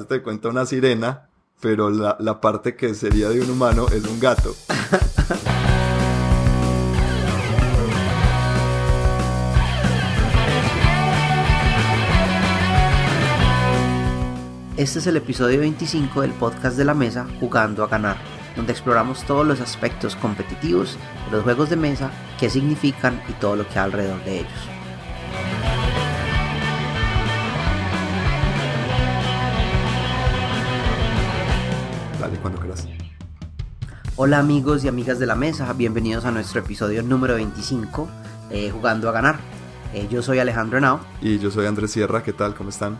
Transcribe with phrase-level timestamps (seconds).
[0.00, 1.28] hazte cuenta una sirena,
[1.60, 4.54] pero la, la parte que sería de un humano es un gato.
[14.76, 18.16] Este es el episodio 25 del podcast de la mesa Jugando a ganar,
[18.56, 23.54] donde exploramos todos los aspectos competitivos de los juegos de mesa, qué significan y todo
[23.54, 24.73] lo que hay alrededor de ellos.
[34.26, 38.08] Hola amigos y amigas de la mesa, bienvenidos a nuestro episodio número 25,
[38.48, 39.38] eh, Jugando a ganar.
[39.92, 42.54] Eh, yo soy Alejandro Henao Y yo soy Andrés Sierra, ¿qué tal?
[42.54, 42.98] ¿Cómo están?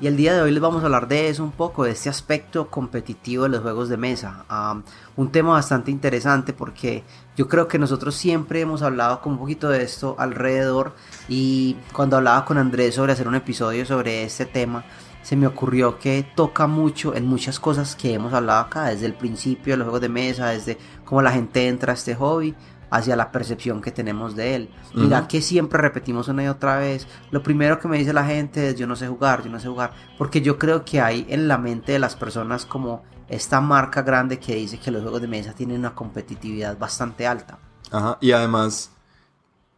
[0.00, 2.08] Y el día de hoy les vamos a hablar de eso un poco, de este
[2.08, 4.44] aspecto competitivo de los juegos de mesa.
[4.50, 4.82] Um,
[5.14, 7.04] un tema bastante interesante porque
[7.36, 10.96] yo creo que nosotros siempre hemos hablado con un poquito de esto alrededor
[11.28, 14.84] y cuando hablaba con Andrés sobre hacer un episodio sobre este tema,
[15.24, 19.14] se me ocurrió que toca mucho en muchas cosas que hemos hablado acá, desde el
[19.14, 22.54] principio de los juegos de mesa, desde cómo la gente entra a este hobby,
[22.90, 24.70] hacia la percepción que tenemos de él.
[24.92, 27.08] Mira que siempre repetimos una y otra vez.
[27.30, 29.66] Lo primero que me dice la gente es yo no sé jugar, yo no sé
[29.66, 29.94] jugar.
[30.18, 34.38] Porque yo creo que hay en la mente de las personas como esta marca grande
[34.38, 37.58] que dice que los juegos de mesa tienen una competitividad bastante alta.
[37.90, 38.92] Ajá, y además,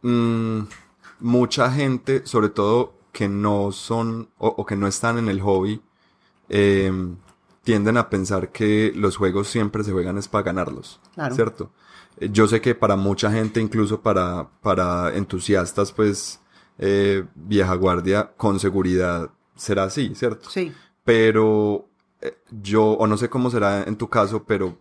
[0.01, 0.63] mmm,
[1.21, 5.81] mucha gente, sobre todo que no son o, o que no están en el hobby,
[6.49, 6.91] eh,
[7.63, 11.35] tienden a pensar que los juegos siempre se juegan es para ganarlos, Claro.
[11.35, 11.71] ¿cierto?
[12.19, 16.39] Eh, Yo sé que para mucha gente, incluso para, para entusiastas, pues,
[16.79, 20.49] eh, vieja guardia, con seguridad será así, ¿cierto?
[20.49, 20.71] Sí.
[21.03, 21.87] Pero
[22.21, 24.77] eh, yo, o no sé cómo será en tu caso, pero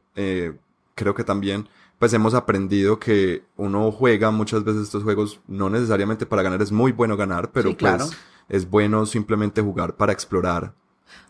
[0.95, 1.69] creo que también,
[1.99, 6.73] pues hemos aprendido que uno juega muchas veces estos juegos no necesariamente para ganar, es
[6.73, 8.05] muy bueno ganar, pero Sí, claro.
[8.07, 8.17] pues
[8.49, 10.75] es bueno simplemente jugar para explorar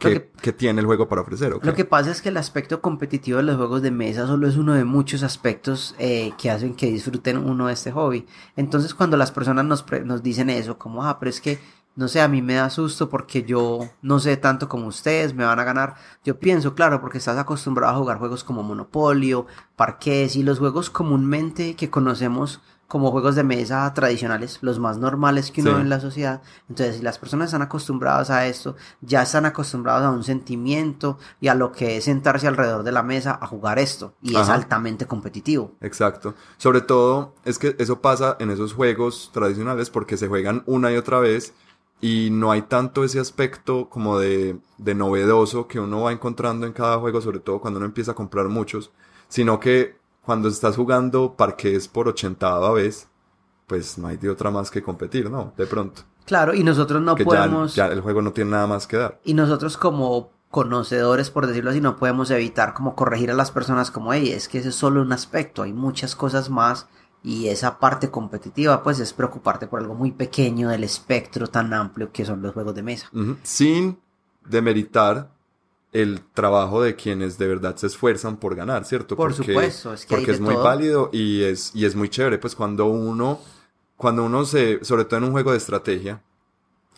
[0.00, 1.56] Lo qué, que- qué tiene el juego para ofrecer.
[1.62, 4.56] Lo que pasa es que el aspecto competitivo de los juegos de mesa solo es
[4.56, 8.26] uno de muchos aspectos eh, que hacen que disfruten uno de este hobby.
[8.56, 11.58] Entonces cuando las personas nos, pre- nos dicen eso, como, ah, pero es que,
[11.96, 15.44] no sé, a mí me da susto porque yo no sé tanto como ustedes, me
[15.44, 15.94] van a ganar.
[16.24, 19.46] Yo pienso, claro, porque estás acostumbrado a jugar juegos como Monopolio,
[19.76, 25.50] Parqués y los juegos comúnmente que conocemos como juegos de mesa tradicionales, los más normales
[25.50, 25.74] que uno Sí.
[25.76, 26.40] ve en la sociedad.
[26.68, 31.48] Entonces, si las personas están acostumbradas a esto, ya están acostumbrados a un sentimiento y
[31.48, 34.14] a lo que es sentarse alrededor de la mesa a jugar esto.
[34.22, 35.72] Y es altamente competitivo.
[35.80, 36.34] Exacto.
[36.58, 40.96] Sobre todo es que eso pasa en esos juegos tradicionales porque se juegan una y
[40.96, 41.54] otra vez
[42.00, 46.72] y no hay tanto ese aspecto como de, de novedoso que uno va encontrando en
[46.72, 48.90] cada juego, sobre todo cuando uno empieza a comprar muchos,
[49.28, 53.08] sino que cuando estás jugando parques por ochentava vez,
[53.66, 55.52] pues no hay de otra más que competir, ¿no?
[55.56, 56.02] De pronto.
[56.24, 57.74] Claro, y nosotros no que ya- podemos...
[57.74, 59.20] ya el juego no tiene nada más que dar.
[59.24, 63.90] Y nosotros como conocedores, por decirlo así, no podemos evitar como corregir a las personas
[63.90, 66.88] como, hey, es que ese es solo un aspecto, hay muchas cosas más
[67.26, 72.12] y esa parte competitiva pues es preocuparte por algo muy pequeño del espectro tan amplio
[72.12, 73.10] que son los juegos de mesa.
[73.42, 73.98] Sin
[74.48, 75.32] demeritar
[75.92, 79.16] el trabajo de quienes de verdad se esfuerzan por ganar, ¿cierto?
[79.16, 80.62] Por supuesto, es que porque es muy todo.
[80.62, 83.40] válido y es, y es muy chévere, pues cuando uno,
[83.96, 86.22] cuando uno se, sobre todo en un juego de estrategia,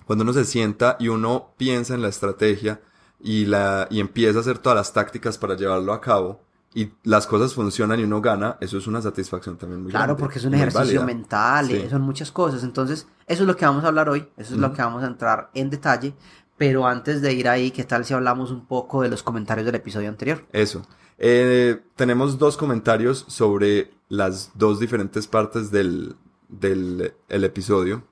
[0.05, 2.83] cuando uno se sienta y uno piensa en la estrategia
[3.19, 6.43] y la, y empieza a hacer todas las tácticas para llevarlo a cabo
[6.75, 10.21] y las cosas funcionan y uno gana, eso es una satisfacción también muy Claro, grande,
[10.21, 11.05] porque es un ejercicio válida.
[11.05, 11.73] mental, Sí.
[11.77, 12.63] eh, son muchas cosas.
[12.63, 15.07] Entonces, eso es lo que vamos a hablar hoy, eso es lo que vamos a
[15.07, 16.15] entrar en detalle.
[16.57, 19.77] Pero antes de ir ahí, ¿qué tal si hablamos un poco de los comentarios del
[19.77, 20.45] episodio anterior?
[20.53, 20.85] Eso.
[21.17, 26.17] Eh, tenemos dos comentarios sobre las dos diferentes partes del,
[26.49, 28.03] del el episodio.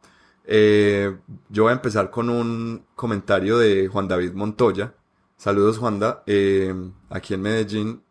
[0.44, 1.17] Eh,
[1.49, 4.94] yo voy a empezar con un comentario de Juan David Montoya.
[5.37, 6.23] Saludos, Juanda.
[6.27, 6.73] Eh,
[7.11, 8.03] aquí en Medellín.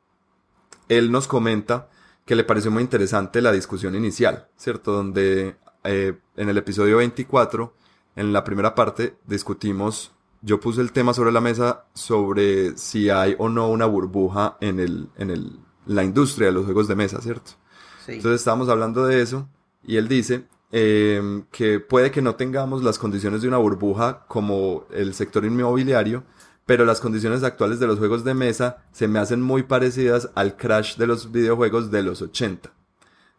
[0.90, 1.90] Él nos comenta
[2.26, 4.92] que le pareció muy interesante la discusión inicial, ¿cierto?
[4.92, 7.74] Donde eh, en el episodio 24,
[8.16, 13.36] en la primera parte, discutimos, yo puse el tema sobre la mesa sobre si hay
[13.38, 17.22] o no una burbuja en el, en el, la industria de los juegos de mesa,
[17.22, 17.52] ¿cierto?
[18.06, 18.14] Sí.
[18.14, 19.50] Entonces estábamos hablando de eso
[19.84, 24.86] y él dice eh, que puede que no tengamos las condiciones de una burbuja como
[24.92, 26.24] el sector inmobiliario,
[26.66, 30.58] pero las condiciones actuales de los juegos de mesa se me hacen muy parecidas al
[30.58, 32.72] crash de los videojuegos de los 80,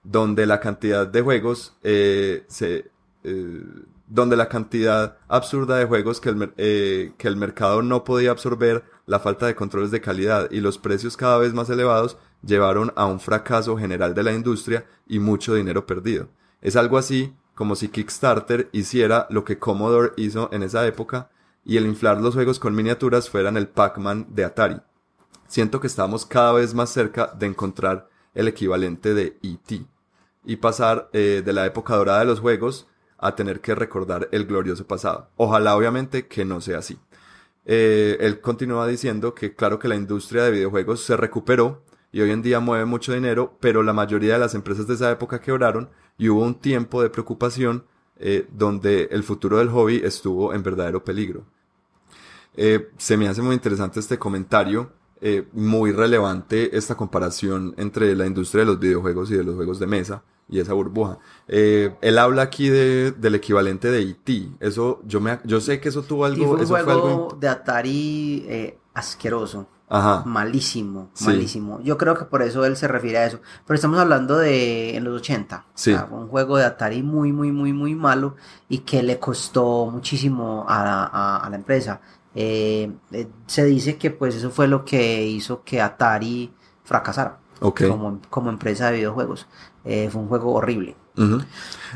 [0.03, 2.91] donde la cantidad de juegos eh, se...
[3.25, 3.63] eh,
[4.09, 8.85] donde la cantidad absurda de juegos que el, eh, que el mercado no podía absorber,
[9.05, 13.07] la falta de controles de calidad y los precios cada vez más elevados llevaron a
[13.07, 16.29] un fracaso general de la industria y mucho dinero perdido.
[16.61, 21.31] Es algo así como si Kickstarter hiciera lo que Commodore hizo en esa época
[21.67, 24.81] y el inflar los juegos con miniaturas fueran el Pac-Man de Atari.
[25.49, 29.85] Siento que estamos cada vez más cerca de encontrar el equivalente de E.T.
[30.45, 32.87] y pasar eh, de la época dorada de los juegos
[33.19, 35.31] a tener que recordar el glorioso pasado.
[35.37, 36.99] Ojalá obviamente que no sea así.
[37.65, 41.83] Eh, él continúa diciendo que claro que la industria de videojuegos se recuperó
[42.13, 45.11] y hoy en día mueve mucho dinero, pero la mayoría de las empresas de esa
[45.11, 47.87] época quebraron y hubo un tiempo de preocupación
[48.19, 51.45] eh, donde el futuro del hobby estuvo en verdadero peligro.
[52.57, 58.27] Eh, se me hace muy interesante este comentario, eh, muy relevante esta comparación entre la
[58.27, 61.19] industria de los videojuegos y de los juegos de mesa y esa burbuja.
[61.49, 64.51] él habla aquí de, del equivalente de E.T.
[64.61, 67.49] Eso, yo me, yo sé que eso tuvo algo, un eso juego fue algo de
[67.49, 69.67] Atari asqueroso.
[69.89, 70.25] Ajá.
[70.27, 71.27] Malísimo, Sí.
[71.27, 71.81] malísimo.
[71.83, 73.39] Yo creo que por eso él se refiere a eso.
[73.67, 75.65] Pero estamos hablando de en los 80.
[75.75, 75.93] Sí.
[75.93, 78.35] O sea, un juego de Atari muy, muy, muy, muy malo
[78.69, 82.01] y que le costó muchísimo a, a- a la empresa.
[82.39, 86.53] Eh, eh, se dice que pues eso fue lo que hizo que Atari
[86.85, 87.85] fracasara Ok.
[87.89, 89.47] como, como empresa de videojuegos.
[89.85, 90.97] Eh, fue un juego horrible.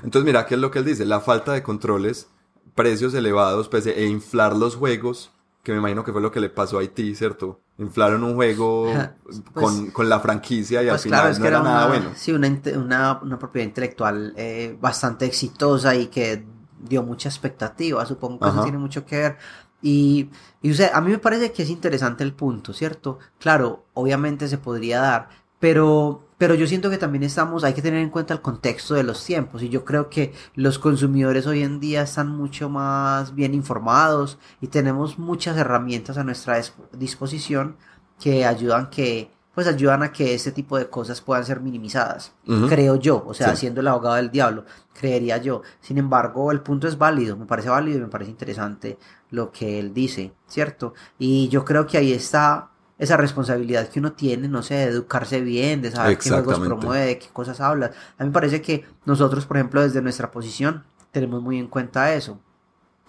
[0.02, 1.04] Entonces, mira, ¿qué es lo que él dice?
[1.04, 2.30] La falta de controles,
[2.74, 5.30] precios elevados, pues, e inflar los juegos,
[5.62, 7.60] que me imagino que fue lo que le pasó a Haití, ¿cierto?
[7.76, 8.86] Inflaron un juego
[9.24, 11.64] Pues- con, con la franquicia y al Pues final claro, es no que era, era
[11.68, 12.10] nada una, bueno.
[12.16, 16.44] sí, una, una, una propiedad intelectual eh, bastante exitosa y que
[16.82, 18.62] dio mucha expectativa, supongo que eso Ajá.
[18.62, 19.36] tiene mucho que ver.
[19.82, 20.28] Y,
[20.62, 23.18] y o sea, a mí me parece que es interesante el punto, ¿cierto?
[23.38, 25.28] Claro, obviamente se podría dar,
[25.58, 29.02] pero, pero yo siento que también estamos, hay que tener en cuenta el contexto de
[29.02, 33.54] los tiempos y yo creo que los consumidores hoy en día están mucho más bien
[33.54, 37.76] informados y tenemos muchas herramientas a nuestra dis- disposición
[38.18, 42.32] que ayudan que pues ayudan a que este tipo de cosas puedan ser minimizadas.
[42.68, 43.62] Creo yo, o sea, Sí.
[43.62, 45.62] siendo el abogado del diablo, creería yo.
[45.80, 48.96] Sin embargo, el punto es válido, me parece válido y me parece interesante
[49.30, 50.94] lo que él dice, ¿cierto?
[51.18, 55.40] Y yo creo que ahí está esa responsabilidad que uno tiene, no sé, de educarse
[55.40, 57.92] bien, de saber qué juegos promueve, de qué cosas habla.
[58.18, 62.12] A mí me parece que nosotros, por ejemplo, desde nuestra posición, tenemos muy en cuenta
[62.12, 62.38] eso.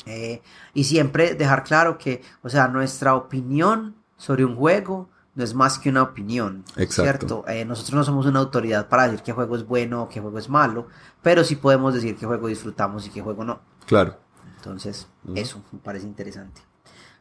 [0.05, 0.41] Eh,
[0.73, 5.79] y siempre dejar claro que, o sea, nuestra opinión sobre un juego no es más
[5.79, 7.03] que una opinión, Exacto.
[7.03, 7.45] ¿cierto?
[7.47, 10.37] Eh, nosotros no somos una autoridad para decir qué juego es bueno o qué juego
[10.39, 10.87] es malo,
[11.21, 13.59] pero sí podemos decir qué juego disfrutamos y qué juego no.
[13.85, 14.17] Claro,
[14.61, 16.61] Entonces, eso me parece interesante.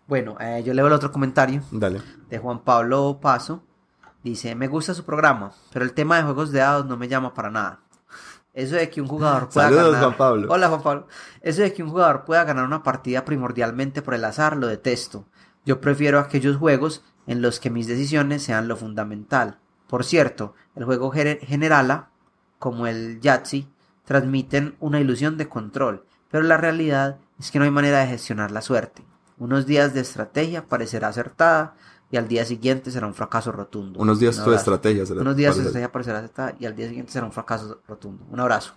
[0.06, 2.02] Bueno, eh, yo leo el otro comentario dale.
[2.28, 3.62] de Juan Pablo Paso.
[4.22, 7.32] Dice, me gusta su programa, pero el tema de juegos de dados no me llama
[7.32, 7.80] para nada.
[8.52, 10.00] Eso de que un jugador pueda Saludos, ganar...
[10.02, 10.48] Juan Pablo.
[10.52, 11.06] Hola, Juan Pablo.
[11.40, 15.24] Eso de que un jugador pueda ganar una partida primordialmente por el azar, lo detesto.
[15.64, 19.58] Yo prefiero aquellos juegos en los que mis decisiones sean lo fundamental.
[19.88, 22.10] Por cierto, el juego gener- Generala,
[22.58, 23.66] como el Yahtzee,
[24.04, 28.50] transmiten una ilusión de control, pero la realidad es que no hay manera de gestionar
[28.52, 29.02] la suerte.
[29.38, 31.74] Unos días de estrategia parecerá acertada
[32.12, 33.98] y al día siguiente será un fracaso rotundo.
[34.00, 34.56] Unos días abrazo.
[34.58, 35.06] estrategia.
[35.06, 38.24] será- Unos días de estrategia parecerá acertada y al día siguiente será un fracaso rotundo.
[38.30, 38.74] Un abrazo.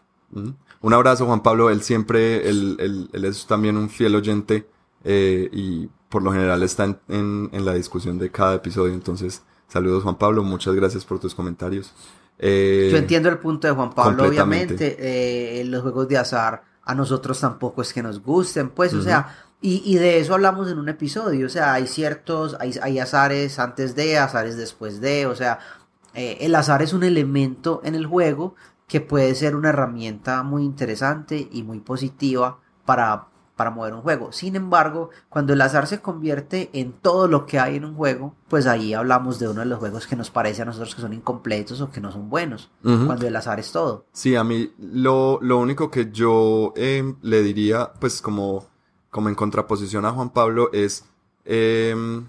[0.81, 1.69] Un abrazo, Juan Pablo.
[1.69, 4.68] Él siempre, él, él- él es también un fiel oyente
[5.04, 8.94] eh, y por lo general está en, en- en la discusión de cada episodio.
[8.94, 10.44] Entonces, saludos, Juan Pablo.
[10.44, 11.94] Muchas gracias por tus comentarios.
[12.39, 16.95] Eh, Yo entiendo el punto de Juan Pablo, obviamente, eh, los juegos de azar a
[16.95, 20.77] nosotros tampoco es que nos gusten, pues, o sea, y, y de eso hablamos en
[20.77, 25.36] un episodio, o sea, hay ciertos, hay, hay azares antes de, azares después de, o
[25.36, 25.60] sea,
[26.13, 28.55] eh, el azar es un elemento en el juego
[28.88, 34.31] que puede ser una herramienta muy interesante y muy positiva para, para mover un juego.
[34.31, 38.36] Sin embargo, cuando el azar se convierte en todo lo que hay en un juego,
[38.48, 41.13] pues ahí hablamos de uno de los juegos que nos parece a nosotros que son
[41.13, 42.72] incompletos o que no son buenos.
[42.81, 44.05] Cuando el azar es todo.
[44.12, 48.67] Sí, a mí lo, lo único que yo eh, le diría, pues como,
[49.10, 51.05] como en contraposición a Juan Pablo, es
[51.45, 52.27] em,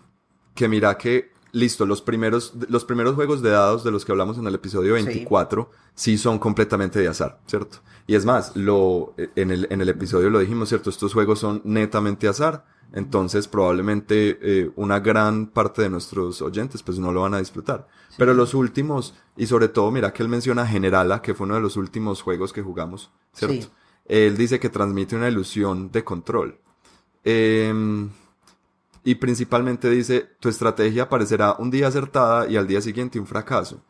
[0.54, 4.36] que mira que, listo, los primeros, los primeros juegos de dados de los que hablamos
[4.38, 5.04] en el episodio Sí.
[5.04, 7.78] 24 sí, son completamente de azar, ¿cierto?
[8.06, 10.90] Y es más, lo, en, el, en el episodio lo dijimos, ¿cierto?
[10.90, 12.66] Estos juegos son netamente azar.
[12.92, 17.88] Entonces probablemente eh, una gran parte de nuestros oyentes pues no lo van a disfrutar.
[18.16, 21.60] Pero los últimos, y sobre todo mira que él menciona Generala, que fue uno de
[21.60, 23.62] los últimos juegos que jugamos, ¿cierto?
[23.62, 23.68] Sí.
[24.06, 26.60] Él dice que transmite una ilusión de control.
[27.24, 28.10] Em,
[29.04, 33.82] y principalmente dice, tu estrategia parecerá un día acertada y al día siguiente un fracaso.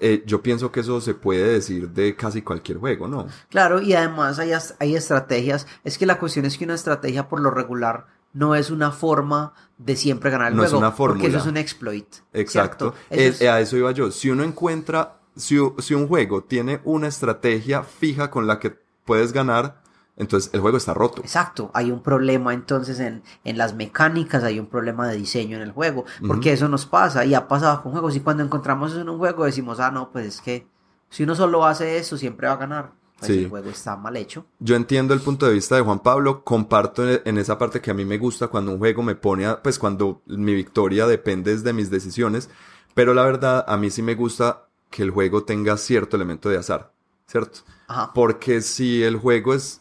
[0.00, 3.26] Eh, yo pienso que eso se puede decir de casi cualquier juego, ¿no?
[3.50, 5.66] Claro, y además hay, hay estrategias.
[5.84, 9.54] Es que la cuestión es que una estrategia por lo regular no es una forma
[9.76, 10.78] de siempre ganar el No es juego.
[10.86, 11.38] una Porque eso fórmula.
[11.40, 12.06] es un exploit.
[12.32, 12.94] Exacto.
[13.10, 14.10] Eso Eh, es- a eso iba yo.
[14.12, 19.32] Si uno encuentra, si, si un juego tiene una estrategia fija con la que puedes
[19.32, 19.82] ganar,
[20.18, 21.22] entonces el juego está roto.
[21.22, 25.62] Exacto, hay un problema entonces en, en las mecánicas, hay un problema de diseño en
[25.62, 29.00] el juego, porque eso nos pasa y ha pasado con juegos y cuando encontramos eso
[29.00, 30.66] en un juego decimos, ah, no, pues es que
[31.08, 32.92] si uno solo hace eso siempre va a ganar.
[33.18, 33.38] Pues Sí.
[33.42, 34.46] el juego está mal hecho.
[34.60, 37.90] Yo entiendo el punto de vista de Juan Pablo, comparto en en esa parte que
[37.90, 41.56] a mí me gusta cuando un juego me pone, a- pues cuando mi victoria depende
[41.56, 42.48] de mis decisiones,
[42.94, 46.58] pero la verdad a mí sí me gusta que el juego tenga cierto elemento de
[46.58, 46.92] azar,
[47.26, 47.60] ¿cierto?
[47.88, 48.12] Ajá.
[48.14, 49.80] Porque si el juego es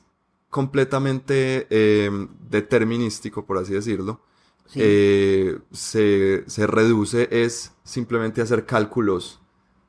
[0.49, 2.09] completamente eh,
[2.49, 4.21] determinístico, por así decirlo,
[4.65, 4.79] Sí.
[4.83, 9.39] eh, se, se reduce es simplemente hacer cálculos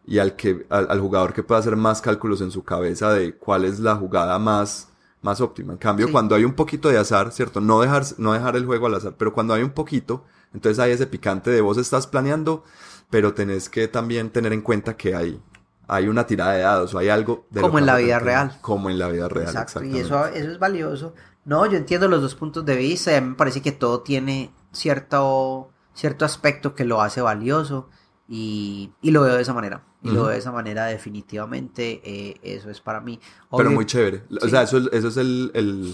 [0.07, 3.35] y al, que, al, al jugador que pueda hacer más cálculos en su cabeza de
[3.35, 4.89] cuál es la jugada más,
[5.21, 5.73] más óptima.
[5.73, 6.13] En cambio, Sí.
[6.13, 7.61] cuando hay un poquito de azar, ¿cierto?
[7.61, 10.25] No dejar, no dejar el juego al azar, pero cuando hay un poquito,
[10.55, 12.63] entonces hay ese picante de vos estás planeando,
[13.11, 15.41] pero tenés que también tener en cuenta que hay,
[15.89, 18.57] hay una tirada de dados o hay algo de Como en la vida real.
[18.61, 21.15] Como en la vida real, Exacto, y eso, eso es valioso.
[21.45, 24.03] No, yo entiendo los dos puntos de vista y a mí me parece que todo
[24.03, 27.89] tiene cierto, cierto aspecto que lo hace valioso
[28.29, 29.83] y, y lo veo de esa manera.
[30.03, 33.19] Y lo veo de esa manera definitivamente, eh, eso es para mí.
[33.57, 34.23] Pero muy chévere.
[34.43, 35.93] O sea, eso, es- eso es el, el,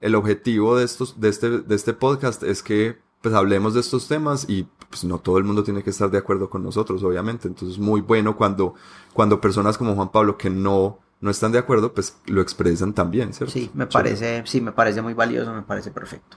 [0.00, 4.06] el objetivo de estos, de este, de este podcast, es que pues hablemos de estos
[4.08, 7.48] temas y pues no todo el mundo tiene que estar de acuerdo con nosotros, obviamente.
[7.48, 8.74] Entonces es muy bueno cuando,
[9.12, 13.32] cuando personas como Juan Pablo que no, no están de acuerdo, pues lo expresan también,
[13.32, 13.52] ¿cierto?
[13.52, 16.36] Sí, me parece, sí, me parece muy valioso, me parece perfecto.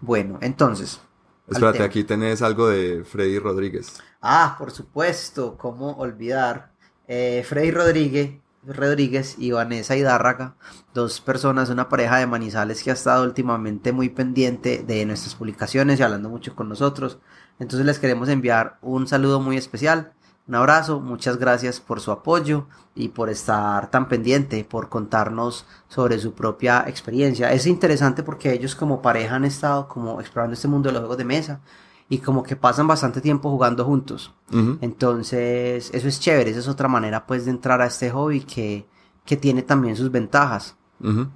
[0.00, 1.00] Bueno, entonces.
[1.48, 4.00] Espérate, aquí tenés algo de Freddy Rodríguez.
[4.22, 6.70] Ah, por supuesto, cómo olvidar.
[7.08, 10.54] Eh, Freddy Rodríguez, Rodríguez y Vanessa Hidárraga,
[10.94, 15.98] dos personas, una pareja de manizales que ha estado últimamente muy pendiente de nuestras publicaciones
[15.98, 17.18] y hablando mucho con nosotros.
[17.60, 20.12] Entonces les queremos enviar un saludo muy especial,
[20.48, 26.18] un abrazo, muchas gracias por su apoyo y por estar tan pendiente, por contarnos sobre
[26.18, 27.52] su propia experiencia.
[27.52, 31.18] Es interesante porque ellos como pareja han estado como explorando este mundo de los juegos
[31.18, 31.60] de mesa
[32.08, 34.34] y como que pasan bastante tiempo jugando juntos.
[34.80, 38.88] Entonces, eso es chévere, esa es otra manera pues de entrar a este hobby que,
[39.24, 40.76] que tiene también sus ventajas.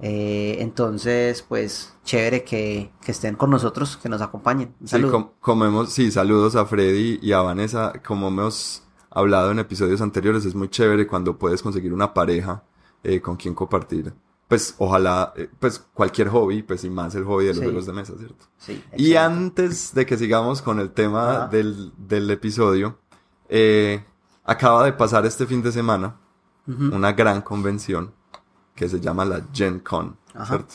[0.02, 4.74] Eh, entonces, pues, chévere que, que estén con nosotros, que nos acompañen.
[4.80, 7.92] Un Sí, com- como hemos- sí, saludos a Freddy y a Vanessa.
[8.06, 12.62] Como hemos hablado en episodios anteriores, es muy chévere cuando puedes conseguir una pareja
[13.02, 14.12] eh, con quien compartir.
[14.48, 17.64] Pues ojalá, eh, pues cualquier hobby, pues y más el hobby de los Sí.
[17.64, 18.44] juegos de mesa, ¿cierto?
[18.58, 22.98] Sí, Y antes de que sigamos con el tema del, del episodio,
[24.44, 26.16] acaba de pasar este fin de semana
[26.66, 28.12] una gran convención
[28.74, 30.16] que se llama la Gen Con.
[30.46, 30.74] ¿cierto?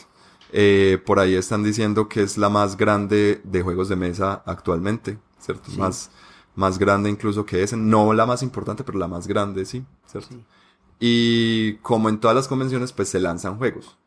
[0.51, 5.19] Eh, por ahí están diciendo que es la más grande de juegos de mesa actualmente,
[5.39, 5.69] ¿cierto?
[5.69, 5.77] Sí.
[5.77, 6.09] Más,
[6.55, 10.29] más grande incluso que ese, no la más importante, pero la más grande, sí, ¿cierto?
[10.29, 10.43] Sí.
[10.99, 13.97] Y como en todas las convenciones, pues se lanzan juegos.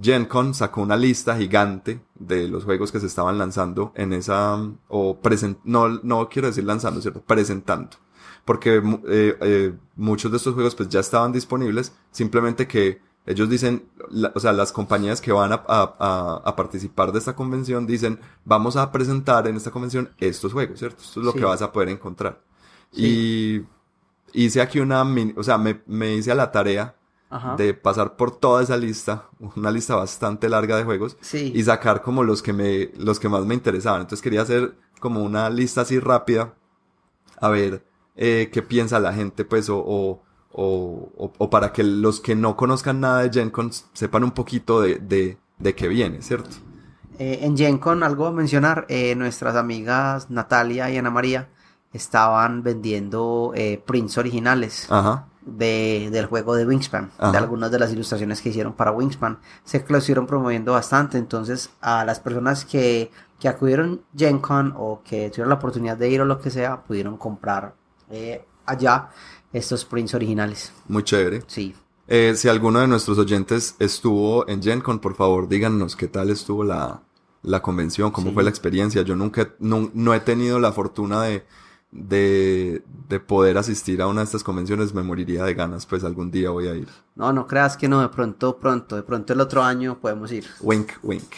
[0.00, 4.58] Gen Con sacó una lista gigante de los juegos que se estaban lanzando en esa,
[4.88, 7.20] o present, no, no quiero decir lanzando, ¿cierto?
[7.22, 7.96] Presentando.
[8.44, 8.76] Porque
[9.08, 14.32] eh, eh, muchos de estos juegos pues ya estaban disponibles, simplemente que ellos dicen, la-
[14.34, 18.76] o sea, las compañías que van a, a- a- participar de esta convención dicen, vamos
[18.76, 21.02] a presentar en esta convención estos juegos, ¿cierto?
[21.02, 21.38] Esto es lo Sí.
[21.38, 22.40] que vas a poder encontrar.
[22.92, 23.62] Y
[24.32, 26.96] hice aquí una, mini- o sea, me, me hice a la tarea
[27.30, 27.54] Ajá.
[27.56, 31.52] de pasar por toda esa lista, una lista bastante larga de juegos, Sí.
[31.54, 34.00] y sacar como los que me, los que más me interesaban.
[34.00, 36.54] Entonces quería hacer como una lista así rápida,
[37.40, 37.84] a ver
[38.16, 42.56] eh, qué piensa la gente, pues, o, o, o, o- para que los que no
[42.56, 46.56] conozcan nada de GenCon sepan un poquito de, de, de qué viene, ¿cierto?
[47.18, 51.48] Eh, en Gen Con, algo a mencionar, eh, nuestras amigas Natalia y Ana María
[51.92, 54.86] estaban vendiendo eh, prints originales.
[54.90, 55.28] Ajá.
[55.44, 57.32] de, del juego de Wingspan, Ajá.
[57.32, 59.40] de algunas de las ilustraciones que hicieron para Wingspan.
[59.70, 65.02] Que lo estuvieron promoviendo bastante, entonces a las personas que, que acudieron Gen Con o
[65.04, 67.74] que tuvieron la oportunidad de ir o lo que sea, pudieron comprar
[68.12, 69.08] eh, allá
[69.52, 70.72] estos prints originales.
[70.88, 71.42] Muy chévere.
[71.46, 71.74] Sí.
[72.08, 76.62] Eh, si alguno de nuestros oyentes estuvo en GenCon, por favor díganos qué tal estuvo
[76.64, 77.02] la,
[77.42, 78.34] la convención, cómo Sí.
[78.34, 79.02] fue la experiencia.
[79.02, 81.44] Yo nunca, no, no he tenido la fortuna de,
[81.90, 84.92] de, de poder asistir a una de estas convenciones.
[84.94, 86.88] Me moriría de ganas, pues algún día voy a ir.
[87.14, 90.44] No, no creas que no, de pronto, pronto, de pronto el otro año podemos ir.
[90.60, 91.30] Wink, wink.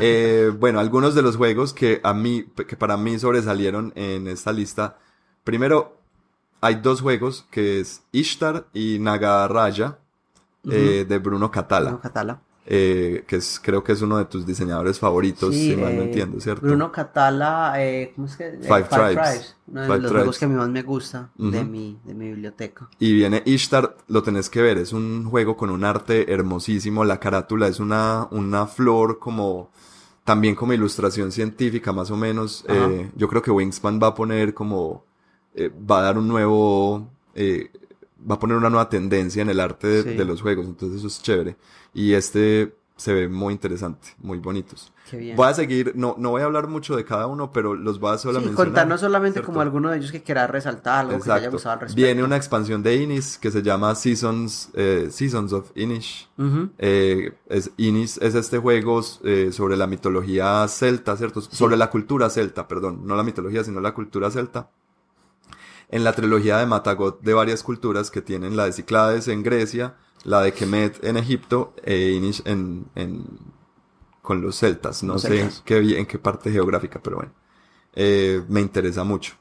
[0.00, 4.52] Eh, bueno, algunos de los juegos que a mí, que para mí sobresalieron en esta
[4.52, 4.98] lista.
[5.46, 5.96] Primero,
[6.60, 9.96] hay dos juegos que es Ishtar y Nagaraya
[10.68, 11.90] eh, de Bruno Catala.
[11.90, 12.40] Bueno, Catala.
[12.66, 16.02] eh, que es, creo que es uno de tus diseñadores favoritos, Sí, si mal no
[16.02, 16.66] eh, entiendo, ¿cierto?
[16.66, 18.48] Bruno Catala, eh, ¿cómo es que?
[18.48, 19.54] Eh, Five Tribes.
[19.68, 20.10] Uno de Five los Tribes.
[20.10, 22.88] juegos que a mí más me gusta de, mi, de mi biblioteca.
[22.98, 27.20] Y viene Ishtar, lo tenés que ver, es un juego con un arte hermosísimo, la
[27.20, 29.70] carátula es una, una flor como,
[30.24, 32.64] también como ilustración científica más o menos.
[33.14, 35.04] Yo creo que Wingspan va a poner como,
[35.56, 37.70] eh, va a dar un nuevo, eh,
[38.28, 40.10] va a poner una nueva tendencia en el arte de, Sí.
[40.16, 41.56] de los juegos, entonces eso es chévere.
[41.94, 44.90] Y este se ve muy interesante, muy bonitos.
[45.10, 45.36] Qué bien.
[45.36, 48.14] Voy a seguir, no, no voy a hablar mucho de cada uno, pero los voy
[48.14, 49.48] a solo Sí, contarnos solamente ¿cierto?
[49.48, 51.56] como alguno de ellos que quiera resaltar, algo que te haya Exacto.
[51.56, 52.02] gustado al respecto.
[52.06, 56.26] Viene una expansión de Inis que se llama Seasons, eh, Seasons of Inish.
[56.78, 61.42] Eh, es, Inis es este juego eh, sobre la mitología celta, ¿cierto?
[61.42, 63.02] Sobre la cultura celta, perdón.
[63.04, 64.70] No la mitología, sino la cultura celta.
[65.88, 69.96] En la trilogía de Matagot de varias culturas que tienen la de Cíclades en Grecia,
[70.24, 73.24] la de Kemet en Egipto e Inish en, en-
[74.22, 75.02] con los celtas.
[75.02, 75.58] No Los sé celtas.
[75.58, 77.32] En, qué, en qué parte geográfica, pero bueno.
[77.94, 79.34] Eh, me interesa mucho.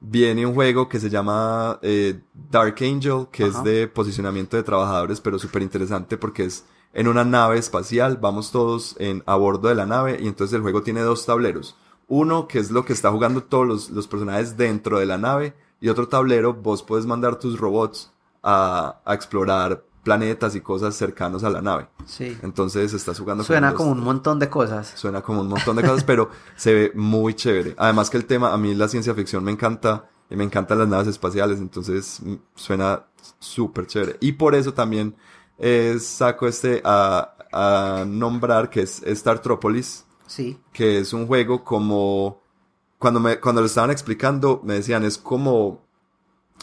[0.00, 3.58] Viene un juego que se llama eh, Dark Angel, que Ajá.
[3.58, 8.52] es de posicionamiento de trabajadores, pero súper interesante porque es en una nave espacial, vamos
[8.52, 11.76] todos en, a bordo de la nave y entonces el juego tiene dos tableros.
[12.08, 15.54] Uno que es lo que está jugando todos los, los personajes dentro de la nave
[15.80, 21.42] y otro tablero, vos puedes mandar tus robots a, a explorar planetas y cosas cercanos
[21.42, 21.88] a la nave.
[22.06, 22.38] Sí.
[22.42, 24.92] Entonces estás jugando con Suena los- como un montón de cosas.
[24.94, 27.74] Suena como un montón de cosas, pero se ve muy chévere.
[27.76, 30.86] Además que el tema, a mí la ciencia ficción me encanta y me encantan las
[30.88, 33.02] naves espaciales, entonces mm, suena
[33.40, 34.16] súper chévere.
[34.20, 35.16] Y por eso también
[35.58, 40.58] eh, saco este a, a nombrar que es Startropolis, Sí.
[40.72, 42.40] que es un juego como
[42.98, 45.82] cuando me cuando lo estaban explicando me decían es como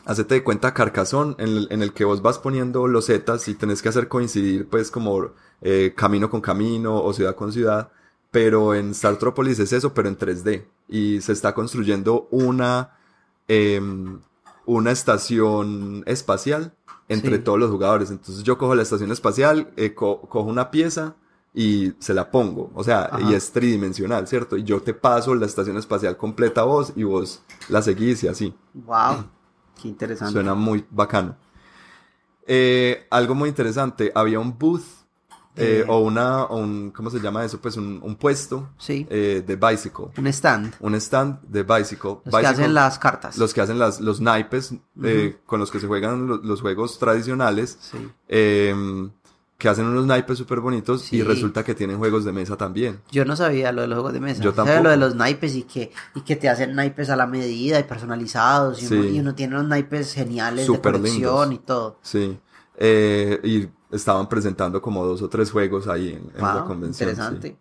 [0.05, 3.53] hacete de cuenta Carcasón en el, en el que vos vas poniendo los zetas y
[3.55, 7.89] tenés que hacer coincidir pues como eh, camino con camino o ciudad con ciudad
[8.32, 12.98] pero en Startropolis es eso pero en 3D y se está construyendo una
[13.48, 14.20] em,
[14.65, 16.74] una estación espacial
[17.10, 17.43] entre Sí.
[17.43, 21.15] todos los jugadores entonces yo cojo la estación espacial eh, co- cojo una pieza
[21.53, 23.22] y se la pongo, o sea, Ajá.
[23.22, 24.57] y es tridimensional, ¿cierto?
[24.57, 28.27] Y yo te paso la estación espacial completa a vos y vos la seguís y
[28.27, 28.55] así.
[28.74, 29.25] Wow.
[29.81, 30.34] Qué interesante.
[30.34, 31.36] Suena muy bacano.
[32.45, 34.82] Eh, algo muy interesante, había un booth
[35.56, 35.86] eh, Eh.
[35.88, 37.62] o una, o un, ¿cómo se llama eso?
[37.62, 39.06] Pues un, un puesto Sí.
[39.12, 40.73] eh, de bicycle, Un stand.
[40.80, 42.17] un stand de bicycle.
[42.25, 43.38] Los que hacen las cartas.
[43.38, 44.73] los que hacen las, los naipes
[45.04, 47.78] eh, con los que se juegan lo- los juegos tradicionales.
[47.80, 48.12] Sí.
[49.63, 52.99] Que hacen unos naipes súper bonitos y resulta que tienen juegos de mesa también.
[53.13, 54.43] Yo no sabía lo de los juegos de mesa.
[54.43, 54.84] Yo Sabía tampoco.
[54.84, 57.84] lo de los naipes y que, y que te hacen naipes a la medida y
[57.84, 58.84] personalizados.
[58.84, 59.10] Y, uno, Sí.
[59.15, 61.63] y uno tiene unos naipes geniales Súper de colección lindos.
[61.63, 61.97] y todo.
[62.02, 62.38] Sí.
[62.78, 67.10] Eh, y estaban presentando como dos o tres juegos ahí en, en la convención.
[67.10, 67.47] interesante.
[67.52, 67.58] sí.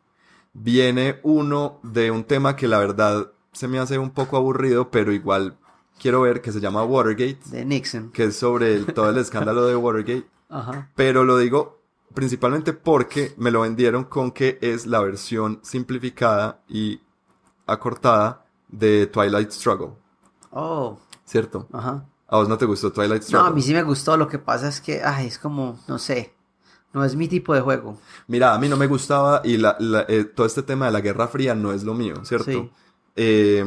[0.54, 5.12] Viene uno de un tema que la verdad se me hace un poco aburrido, pero
[5.12, 5.56] igual
[6.00, 8.10] quiero ver, que se llama Watergate, De Nixon.
[8.10, 10.26] que es sobre el- todo el escándalo de Watergate.
[10.48, 10.90] Ajá.
[10.96, 11.80] Pero lo digo
[12.14, 17.00] principalmente porque me lo vendieron con que es la versión simplificada y
[17.66, 19.90] acortada de Twilight Struggle,
[20.50, 21.66] Oh, ¿cierto?
[21.72, 22.04] ajá.
[22.28, 23.48] ¿A vos no te gustó Twilight No, Struggle?
[23.48, 24.16] a mí sí me gustó.
[24.16, 26.32] Lo que pasa es que, ay, es como, no sé.
[26.94, 27.98] No es mi tipo de juego.
[28.26, 31.00] Mira, a mí no me gustaba y la, la- eh, todo este tema de la
[31.00, 32.50] Guerra Fría no es lo mío, ¿cierto?
[32.50, 32.70] Sí.
[33.16, 33.64] Eh,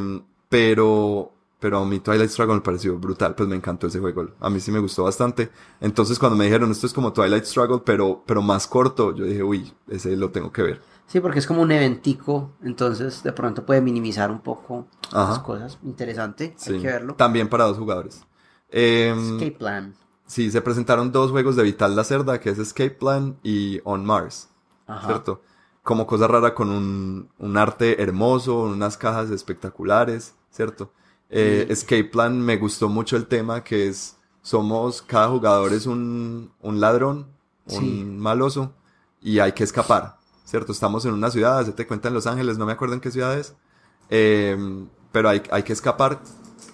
[0.49, 1.31] pero,
[1.65, 4.27] pero a mí Twilight Struggle me pareció brutal, pues me encantó ese juego.
[4.39, 5.49] A mí sí me gustó bastante.
[5.81, 9.41] Entonces cuando me dijeron esto es como Twilight Struggle, pero, pero más corto, yo dije,
[9.41, 10.81] uy, ese lo tengo que ver.
[11.07, 12.51] Sí, porque es como un eventico.
[12.61, 15.29] Entonces, de pronto puede minimizar un poco Ajá.
[15.29, 15.79] las cosas.
[15.81, 16.53] Interesante.
[16.55, 16.73] Sí.
[16.73, 17.15] Hay que verlo.
[17.15, 18.23] También para dos jugadores.
[18.69, 19.95] Em, Escape Plan.
[20.27, 24.05] sí, se presentaron dos juegos de Vital la Cerda, que es Escape Plan y On
[24.05, 24.49] Mars.
[24.85, 25.07] Ajá.
[25.07, 25.41] ¿cierto?
[25.81, 30.91] Como cosa rara con un, un arte hermoso, unas cajas espectaculares, ¿cierto?
[31.29, 31.65] Eh.
[31.69, 36.79] Escape Plan me gustó mucho el tema que es, somos, cada jugador es un, un
[36.79, 37.27] ladrón,
[37.67, 38.03] un Sí.
[38.05, 38.73] maloso,
[39.21, 40.71] y hay que escapar, ¿cierto?
[40.71, 43.09] Estamos en una ciudad, se te cuenta en Los Ángeles, no me acuerdo en qué
[43.11, 43.55] ciudad es,
[44.09, 46.19] eh, pero hay, hay que escapar.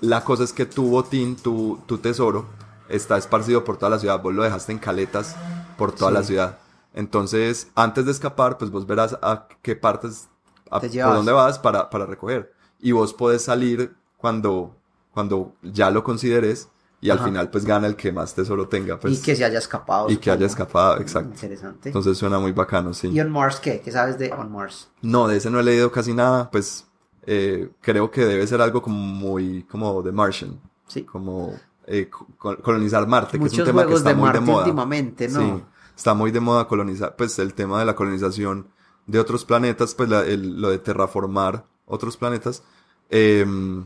[0.02, 2.46] La cosa es que tu botín, tu, tu tesoro,
[2.90, 5.36] está esparcido por toda la ciudad, vos lo dejaste en caletas
[5.78, 6.16] por toda Sí.
[6.16, 6.58] la ciudad.
[6.94, 10.28] Entonces, antes de escapar, pues vos verás a qué partes,
[10.70, 12.54] a- por dónde vas para, para recoger.
[12.82, 14.76] Y vos podés salir cuando,
[15.12, 16.70] cuando ya lo consideres
[17.02, 17.26] y al Ajá.
[17.28, 19.00] final pues gana el que más tesoro tenga.
[19.00, 20.10] Pues, y que se haya escapado.
[20.10, 20.64] y que haya supongo.
[20.64, 21.32] escapado, exacto.
[21.34, 21.90] Interesante.
[21.90, 23.08] Entonces suena muy bacano, sí.
[23.08, 23.82] ¿Y On Mars qué?
[23.82, 24.90] ¿Qué sabes de On Mars?
[25.02, 26.86] No, de ese no he leído casi nada, pues
[27.26, 31.04] eh, creo que debe ser algo como muy, como The Martian, Sí.
[31.04, 31.54] como
[31.88, 34.46] eh, co- colonizar Marte, que es un Muchos tema que está de muy Marte de
[34.46, 34.58] moda.
[34.60, 35.40] últimamente, ¿no?
[35.40, 35.64] Sí,
[35.96, 38.68] está muy de moda colonizar, pues el tema de la colonización
[39.08, 42.64] de otros planetas, pues la- el- lo de terraformar otros planetas,
[43.10, 43.86] em,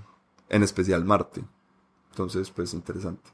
[0.50, 1.44] en especial Marte.
[2.12, 3.30] Entonces, pues interesante.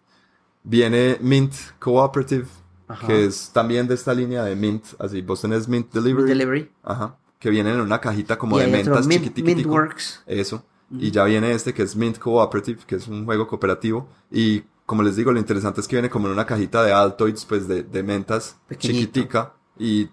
[0.63, 2.45] Viene Mint Cooperative,
[2.87, 3.07] Ajá.
[3.07, 6.71] que es también de esta línea de Mint, así vos tenés Mint Delivery, Delivery.
[6.83, 9.69] ajá, que vienen en una cajita como y de mentas Mint, chiquitiquitico.
[9.69, 10.23] Mintworks.
[10.27, 10.63] Eso.
[10.91, 14.09] Y ya viene este que es Mint Cooperative, que es un juego cooperativo.
[14.29, 17.45] Y como les digo, lo interesante es que viene como en una cajita de Altoids,
[17.45, 18.99] pues de, de mentas Pequeñito.
[18.99, 19.53] chiquitica.
[19.79, 20.09] Y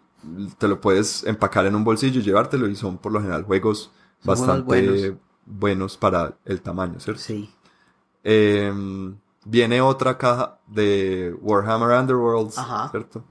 [0.57, 2.69] te lo puedes empacar en un bolsillo y llevártelo.
[2.69, 3.91] Y son por lo general juegos
[4.25, 5.17] Son juegos bastante
[5.49, 5.97] buenos.
[5.97, 7.21] para el tamaño, ¿cierto?
[7.23, 7.51] Sí.
[8.25, 8.73] Eh,
[9.45, 12.89] viene otra caja de Warhammer Underworlds, Ajá.
[12.91, 13.25] ¿cierto?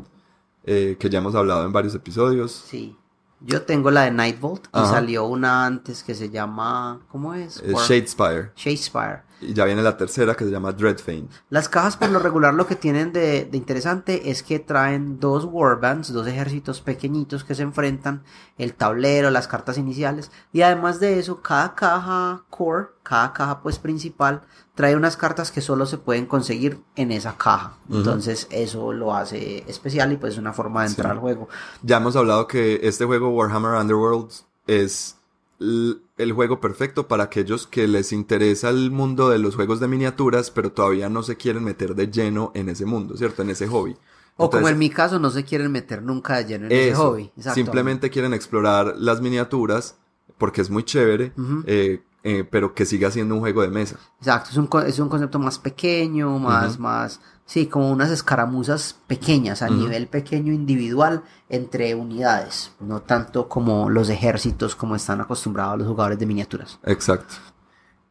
[0.64, 2.52] Eh, que ya hemos hablado en varios episodios.
[2.52, 2.98] Sí.
[3.40, 4.88] Yo tengo la de Nightvolt y Ajá.
[4.90, 7.02] salió una antes que se llama.
[7.10, 7.62] ¿Cómo es?
[7.64, 8.52] Eh, Shadespire.
[8.56, 9.22] Shadespire.
[9.40, 11.28] Y ya viene la tercera que se llama Dreadfane.
[11.50, 15.46] Las cajas por lo regular lo que tienen de, de interesante es que traen dos
[15.46, 18.24] warbands, dos ejércitos pequeñitos que se enfrentan,
[18.58, 23.78] el tablero, las cartas iniciales y además de eso cada caja core, cada caja pues
[23.78, 24.42] principal
[24.74, 27.74] trae unas cartas que solo se pueden conseguir en esa caja.
[27.92, 31.12] Entonces eso lo hace especial y pues es una forma de entrar Sí.
[31.14, 31.48] al juego.
[31.84, 34.32] Ya hemos hablado que este juego Warhammer Underworld
[34.66, 35.17] es
[35.60, 40.52] el juego perfecto para aquellos que les interesa el mundo de los juegos de miniaturas,
[40.52, 43.42] pero todavía no se quieren meter de lleno en ese mundo, ¿cierto?
[43.42, 43.98] En ese hobby.
[44.36, 47.32] O como en mi caso no se quieren meter nunca de lleno en ese hobby.
[47.36, 47.56] Exacto.
[47.56, 49.98] simplemente quieren explorar las miniaturas
[50.38, 51.34] porque es muy chévere,
[51.66, 53.98] eh, eh, pero que siga siendo un juego de mesa.
[54.20, 59.64] Exacto, es un, es un concepto más pequeño, más, más, sí, como unas escaramuzas pequeñas,
[59.64, 65.88] a nivel pequeño individual entre unidades, no tanto como los ejércitos como están acostumbrados los
[65.88, 66.78] jugadores de miniaturas.
[66.84, 67.36] Exacto.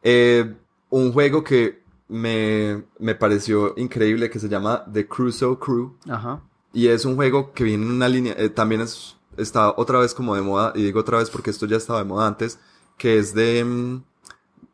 [0.01, 0.55] Eh,
[0.89, 5.95] un juego que me, me pareció increíble que se llama The Crusoe Crew.
[6.09, 6.41] Ajá.
[6.73, 10.13] Y es un juego que viene en una línea, eh, también es, está otra vez
[10.13, 12.59] como de moda, y digo otra vez porque esto ya estaba de moda antes,
[12.97, 14.03] que es de mm,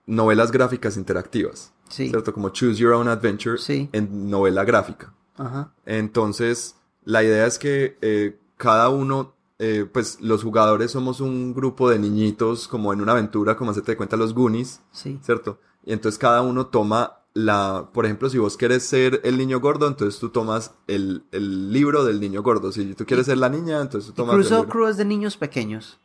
[0.07, 1.72] novelas gráficas interactivas.
[1.93, 2.09] Sí.
[2.09, 2.33] ¿Cierto?
[2.33, 3.87] Como Choose Your Own Adventure Sí.
[3.91, 5.13] en novela gráfica.
[5.37, 5.71] Ajá.
[5.85, 11.89] Entonces, la idea es que eh, cada uno, eh, pues los jugadores somos un grupo
[11.89, 15.19] de niñitos como en una aventura, como se te cuenta los Goonies, Sí.
[15.23, 15.59] ¿cierto?
[15.85, 19.87] Y entonces cada uno toma la, por ejemplo, si vos quieres ser el niño gordo,
[19.87, 22.71] entonces tú tomas el, el libro del niño gordo.
[22.71, 25.35] Si tú quieres ser la niña, entonces tú tomas el Crusoe libro, es de niños
[25.37, 25.99] pequeños.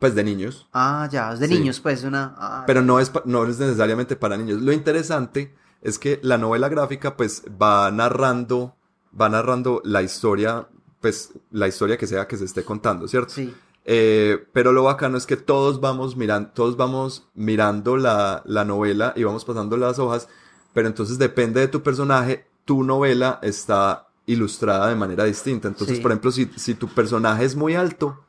[0.00, 0.66] Pues de niños.
[0.72, 1.54] Ah, ya, es de Sí.
[1.54, 2.34] niños, pues una.
[2.38, 4.60] ah, Pero no es, no es necesariamente para niños.
[4.60, 8.74] Lo interesante es que la novela gráfica pues va narrando,
[9.18, 10.66] va narrando la historia,
[11.00, 13.32] pues la historia que sea que se esté contando, ¿cierto?
[13.34, 13.54] Sí.
[13.84, 19.12] Eh, pero lo bacano es que todos vamos mirando, todos vamos mirando la, la novela
[19.16, 20.28] y vamos pasando las hojas,
[20.74, 25.68] pero entonces depende de tu personaje, tu novela está ilustrada de manera distinta.
[25.68, 26.02] Entonces, Sí.
[26.02, 28.22] por ejemplo, si, si tu personaje es muy alto,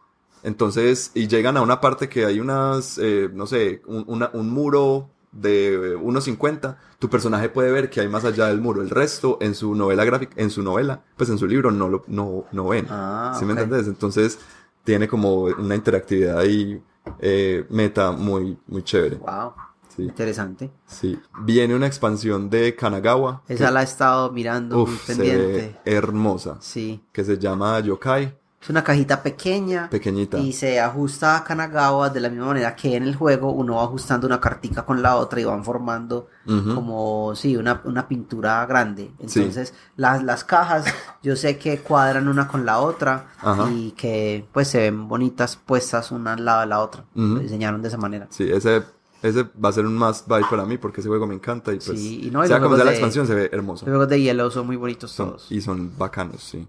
[0.44, 4.50] entonces, y llegan a una parte que hay unas, eh, no sé, un, una- un
[4.50, 8.82] muro de 1.50, tu personaje puede ver que hay más allá del muro.
[8.82, 12.04] El resto, en su novela gráfica, en su novela, pues en su libro no lo,
[12.08, 12.86] no, no ven.
[12.90, 13.60] Ah, ¿Sí me ok.
[13.60, 13.88] entiendes?
[13.88, 14.40] Entonces,
[14.84, 16.82] tiene como una interactividad ahí,
[17.20, 19.16] eh, meta muy, muy chévere.
[19.18, 19.54] Wow.
[19.96, 20.72] Sí, Interesante.
[20.86, 21.20] sí.
[21.42, 23.44] Viene una expansión de Kanagawa.
[23.50, 25.76] Esa la he estado mirando muy Uf, pendiente.
[25.86, 26.58] hermosa.
[26.62, 27.04] Sí.
[27.12, 28.38] Que se llama Yokai.
[28.62, 29.90] Es una cajita pequeña.
[29.90, 30.38] Pequeñita.
[30.38, 33.84] Y se ajusta a Kanagawa de la misma manera que en el juego uno va
[33.86, 39.12] ajustando una cartica con la otra y van formando como, sí, una, una pintura grande.
[39.20, 40.86] Entonces, las, las cajas
[41.24, 43.68] yo sé que cuadran una con la otra Ajá.
[43.72, 47.04] y que pues se ven bonitas puestas una al lado de la otra.
[47.16, 48.28] Lo diseñaron de esa manera.
[48.30, 48.84] Sí, ese,
[49.24, 51.78] ese va a ser un must buy para mí porque ese juego me encanta y
[51.78, 53.86] pues, Sí, y no, y sea como la expansión, se ve hermoso.
[53.88, 55.52] Los juegos de hielo son muy bonitos Son- todos.
[55.52, 56.68] y son bacanos, sí.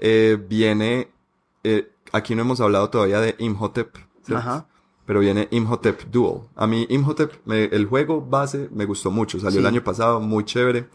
[0.00, 1.08] Eh, viene,
[1.64, 3.96] eh, aquí no hemos hablado todavía de Imhotep.
[4.34, 4.66] Ajá.
[5.06, 6.42] pero viene Imhotep Duel.
[6.54, 10.44] A mí Imhotep, me- el juego base me gustó mucho, salió el año pasado, muy
[10.44, 10.86] chévere.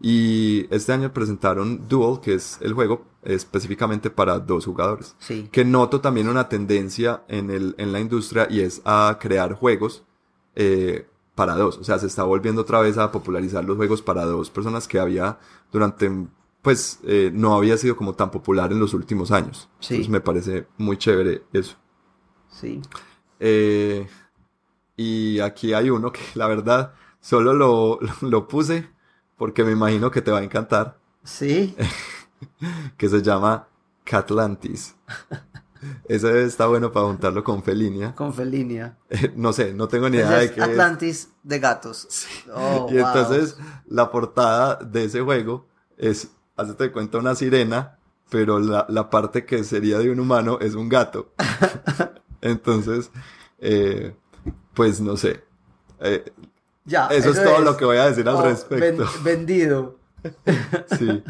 [0.00, 5.14] Y este año presentaron Duel, que es el juego específicamente para dos jugadores.
[5.18, 5.48] Sí.
[5.52, 10.02] Que noto también una tendencia en, el, en la industria y es a crear juegos
[10.54, 11.76] eh, para dos.
[11.78, 14.98] O sea, se está volviendo otra vez a popularizar los juegos para dos personas que
[14.98, 15.38] había
[15.72, 16.10] durante,
[16.68, 19.70] pues, eh, no había sido como tan popular en los últimos años.
[19.80, 19.94] Sí.
[19.94, 21.76] Entonces me parece muy chévere eso.
[22.50, 22.82] Sí.
[23.40, 24.06] Eh,
[24.94, 28.86] y aquí hay uno que la verdad solo lo, lo puse
[29.38, 31.74] porque me imagino que te va a encantar, Sí.
[32.98, 33.68] que se llama
[34.04, 34.94] Catlantis.
[36.06, 38.14] Ese está bueno para juntarlo con Felinia.
[38.14, 38.98] Con Felinia.
[39.36, 40.68] no sé, no tengo ni idea de qué es.
[40.68, 42.26] Atlantis de gatos.
[42.54, 43.06] Oh, y wow.
[43.06, 47.94] entonces la portada de ese juego es, hazte de cuenta, una sirena
[48.30, 51.32] pero la, la parte que sería de un humano es un gato.
[52.42, 53.10] Entonces,
[53.58, 54.14] eh,
[54.74, 55.42] pues no sé.
[56.00, 56.30] Eh,
[56.84, 57.06] Ya.
[57.06, 59.04] eso, es todo lo que voy a decir al Oh, respecto.
[59.22, 59.96] ven- vendido.
[60.98, 61.22] Sí.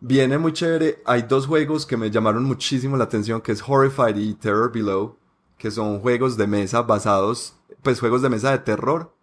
[0.00, 1.02] Viene muy chévere.
[1.06, 5.16] Hay dos juegos que me llamaron muchísimo la atención, que es Horrified y Terror Below,
[5.58, 9.14] que son juegos de mesa basados, pues juegos de mesa de terror,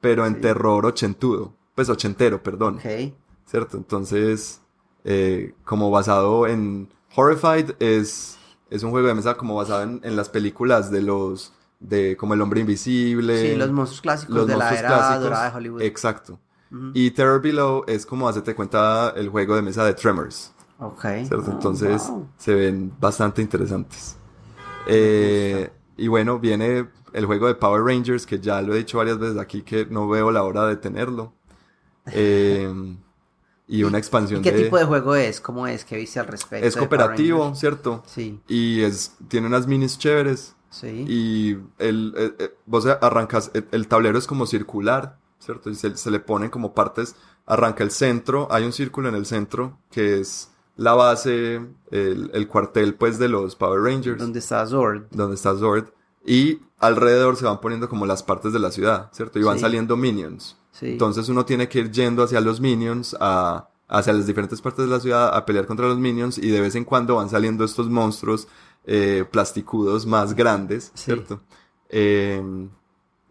[0.00, 0.40] pero en Sí.
[0.40, 3.12] terror ochentudo, pues ochentero, perdón, Ok.
[3.46, 3.76] ¿Cierto?
[3.76, 4.60] Entonces,
[5.04, 8.38] eh, como basado en Horrified es,
[8.70, 12.34] es un juego de mesa como basado en, en las películas de los, de como
[12.34, 13.52] El Hombre Invisible.
[13.52, 15.22] Sí, los monstruos clásicos los de la monstruos era clásicos.
[15.24, 15.82] dorada de Hollywood.
[15.82, 16.38] Exacto.
[16.92, 21.04] Y Terror Below es como hacerte cuenta el juego de mesa de Tremors, Ok.
[21.22, 21.50] ¿cierto?
[21.52, 22.28] Entonces wow.
[22.36, 24.16] se ven bastante interesantes.
[24.86, 29.18] Eh, y bueno, viene el juego de Power Rangers, que ya lo he dicho varias
[29.18, 31.32] veces aquí, que no veo la hora de tenerlo.
[32.12, 32.72] Eh,
[33.68, 34.64] y una expansión ¿Y qué de...
[34.64, 35.40] tipo de juego es?
[35.40, 35.84] ¿Cómo es?
[35.84, 36.66] ¿Qué viste al respecto?
[36.66, 37.54] Es cooperativo?
[37.54, 38.02] ¿cierto?
[38.06, 40.54] Sí, Y es, tiene unas minis chéveres.
[40.70, 41.04] sí.
[41.08, 45.70] Y el, el- el- vos arrancas, el, el tablero es como circular, ¿cierto?
[45.70, 49.26] Y se, se le ponen como partes, arranca el centro, hay un círculo en el
[49.26, 54.66] centro que es la base, el, el cuartel pues de los Power Rangers, ¿Dónde está
[54.66, 55.04] Zord?
[55.10, 55.86] donde está Zord,
[56.26, 59.38] y alrededor se van poniendo como las partes de la ciudad, ¿cierto?
[59.38, 59.62] Y van Sí.
[59.62, 60.56] saliendo minions.
[60.72, 60.86] Sí.
[60.90, 64.90] Entonces uno tiene que ir yendo hacia los minions, a, hacia las diferentes partes de
[64.90, 67.88] la ciudad, a pelear contra los minions, y de vez en cuando van saliendo estos
[67.88, 68.48] monstruos
[68.84, 71.04] eh, plasticudos más grandes, Sí.
[71.04, 71.40] ¿cierto?
[71.88, 72.42] Eh,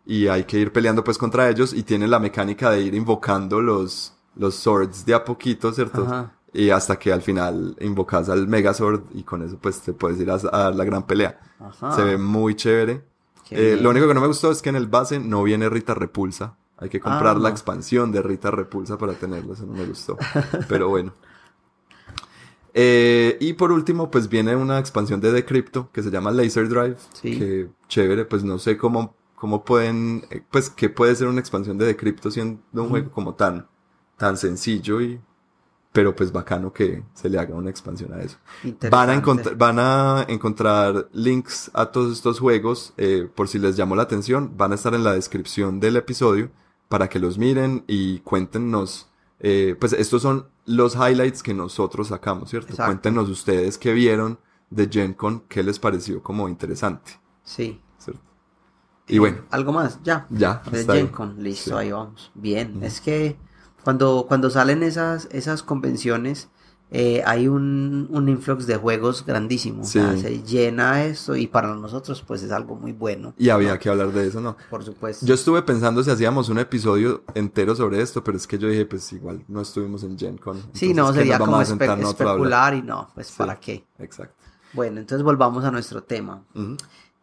[0.06, 3.62] y hay que ir peleando pues contra ellos, y tiene la mecánica de ir invocando
[3.62, 6.04] los, los swords de a poquito, ¿cierto?
[6.06, 6.32] Ajá.
[6.58, 10.30] Y hasta que al final invocas al Megazord, y con eso pues te puedes ir
[10.32, 11.40] a, a la gran pelea.
[11.60, 11.92] Ajá.
[11.96, 13.04] Se ve muy chévere.
[13.52, 15.94] Eh, lo único que no me gustó es que en el base no viene Rita
[15.94, 16.56] Repulsa.
[16.78, 17.40] Hay que comprar Ah.
[17.40, 20.18] la expansión de Rita Repulsa para tenerlo, eso no me gustó.
[20.70, 21.14] Pero bueno.
[22.74, 26.68] Eh, y por último, pues viene una expansión de The Crypto que se llama Laser
[26.68, 26.98] Drive.
[27.14, 27.38] Sí.
[27.40, 31.78] Que chévere, pues no sé cómo, cómo pueden, eh, pues qué puede ser una expansión
[31.78, 33.68] de The Crypto siendo un juego como tan,
[34.18, 35.20] tan sencillo y,
[35.96, 38.38] pero pues bacano que se le haga una expansión a eso.
[38.92, 39.22] Van a,
[39.56, 44.52] van a encontrar links a todos estos juegos, eh, por si les llamó la atención,
[44.58, 46.52] van a estar en la descripción del episodio
[46.90, 49.08] para que los miren y cuéntenos,
[49.40, 52.72] eh, pues estos son los highlights que nosotros sacamos, ¿cierto?
[52.72, 52.92] Exacto.
[52.92, 54.38] Cuéntenos ustedes qué vieron
[54.70, 57.14] de Gen Con, qué les pareció como interesante,
[57.46, 57.80] Sí.
[58.00, 58.20] ¿cierto?
[59.08, 59.98] Y bueno, ¿Algo más?
[60.04, 60.28] Ya.
[60.30, 60.84] ya, De.
[60.84, 61.76] Gen Con, listo, Sí.
[61.78, 62.32] ahí vamos.
[62.36, 63.38] Bien, es que
[63.86, 66.50] cuando, cuando salen esas, esas convenciones
[66.92, 69.82] eh, hay un, un influx de juegos grandísimo.
[69.84, 70.22] O sea, Sí.
[70.22, 73.34] se llena esto y para nosotros pues es algo muy bueno.
[73.38, 74.56] Y había que hablar de eso, ¿no?
[74.70, 75.26] Por supuesto.
[75.26, 78.86] Yo estuve pensando si hacíamos un episodio entero sobre esto, pero es que yo dije,
[78.86, 80.62] pues igual no estuvimos en Gen Con.
[80.74, 83.34] sí, no, ¿qué sería como espe- especular y no, pues Sí.
[83.38, 83.86] para qué.
[84.00, 84.36] Exacto.
[84.74, 86.44] Bueno, entonces volvamos a nuestro tema.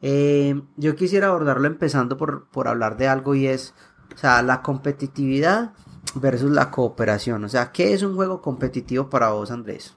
[0.00, 3.74] Eh, yo quisiera abordarlo empezando por, por hablar de algo y es,
[4.14, 5.72] o sea, la competitividad
[6.14, 7.44] versus la cooperación.
[7.44, 9.96] O sea, ¿qué es un juego competitivo para vos, Andrés?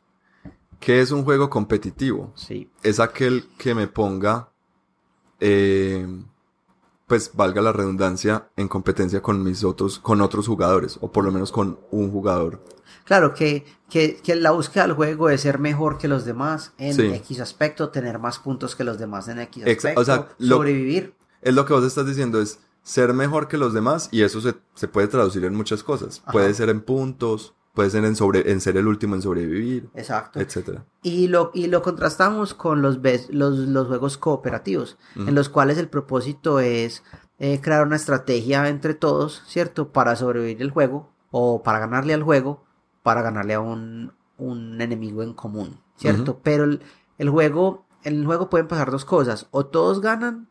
[0.80, 2.32] ¿Qué es un juego competitivo?
[2.36, 2.70] Sí.
[2.84, 4.50] Es aquel que me ponga,
[5.40, 6.08] eh,
[7.08, 11.32] pues valga la redundancia, en competencia con mis otros, con otros jugadores, o por lo
[11.32, 12.64] menos con un jugador.
[13.04, 16.94] Claro, que, que, que la búsqueda del juego es ser mejor que los demás en
[16.96, 17.04] Sí.
[17.14, 21.14] X aspecto, tener más puntos que los demás en X aspecto, o sea, lo- sobrevivir.
[21.42, 24.54] Es lo que vos estás diciendo, es ser mejor que los demás, y eso se,
[24.76, 26.22] se puede traducir en muchas cosas.
[26.24, 26.32] Ajá.
[26.34, 30.40] Puede ser en puntos, puede ser en, sobre, en ser el último en sobrevivir, Exacto.
[30.40, 30.86] etcétera.
[31.02, 35.90] Y lo, y lo contrastamos con los, los, los juegos cooperativos, en los cuales el
[35.90, 37.04] propósito es
[37.40, 39.92] eh, crear una estrategia entre todos, ¿cierto?
[39.92, 42.64] Para sobrevivir el juego o para ganarle al juego,
[43.02, 46.40] para ganarle a un, un enemigo en común, ¿cierto?
[46.44, 46.82] Pero el,
[47.18, 50.48] el juego, en el juego pueden pasar dos cosas, o todos ganan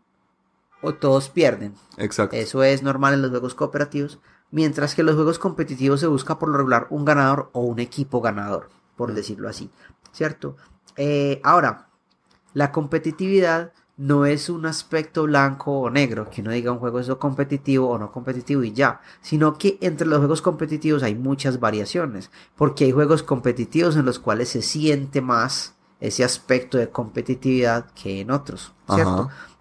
[0.85, 1.75] o todos pierden.
[1.97, 2.37] Exacto.
[2.37, 4.19] Eso es normal en los juegos cooperativos,
[4.51, 7.79] mientras que en los juegos competitivos se busca por lo regular un ganador o un
[7.79, 9.15] equipo ganador, por Mm.
[9.15, 9.71] decirlo así,
[10.13, 10.57] ¿cierto?
[10.97, 11.89] Eh, ahora,
[12.53, 17.09] la competitividad no es un aspecto blanco o negro, que uno diga un juego es
[17.15, 22.31] competitivo o no competitivo y ya, sino que entre los juegos competitivos hay muchas variaciones,
[22.57, 28.21] porque hay juegos competitivos en los cuales se siente más ese aspecto de competitividad que
[28.21, 29.31] en otros, ¿cierto?
[29.31, 29.54] Ajá.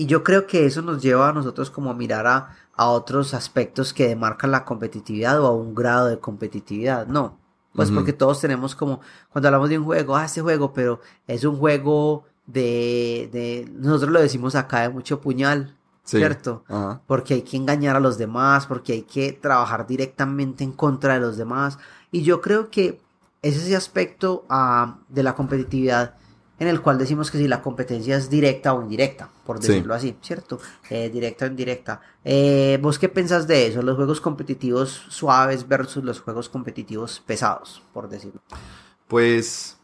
[0.00, 3.34] Y yo creo que eso nos lleva a nosotros como a mirar a, a otros
[3.34, 7.06] aspectos que demarcan la competitividad o a un grado de competitividad.
[7.06, 7.36] No,
[7.74, 11.44] pues porque todos tenemos como, cuando hablamos de un juego, ah, este juego, pero es
[11.44, 16.16] un juego de, de, nosotros lo decimos acá de mucho puñal, Sí.
[16.16, 16.64] ¿cierto?
[17.06, 21.20] Porque hay que engañar a los demás, porque hay que trabajar directamente en contra de
[21.20, 21.78] los demás.
[22.10, 23.02] Y yo creo que
[23.42, 26.14] es ese aspecto ah, de la competitividad
[26.60, 30.14] en el cual decimos que si la competencia es directa o indirecta, por decirlo así,
[30.20, 30.60] ¿cierto?
[30.90, 32.02] Eh, directa o indirecta.
[32.22, 33.80] Eh, ¿Vos qué pensás de eso?
[33.80, 38.42] Los juegos competitivos suaves versus los juegos competitivos pesados, por decirlo.
[39.08, 39.78] Pues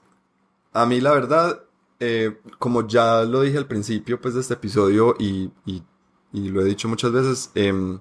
[0.74, 1.62] a mí la verdad,
[1.98, 5.82] eh, como ya lo dije al principio pues, de este episodio y, y,
[6.32, 7.98] lo he dicho muchas veces, em,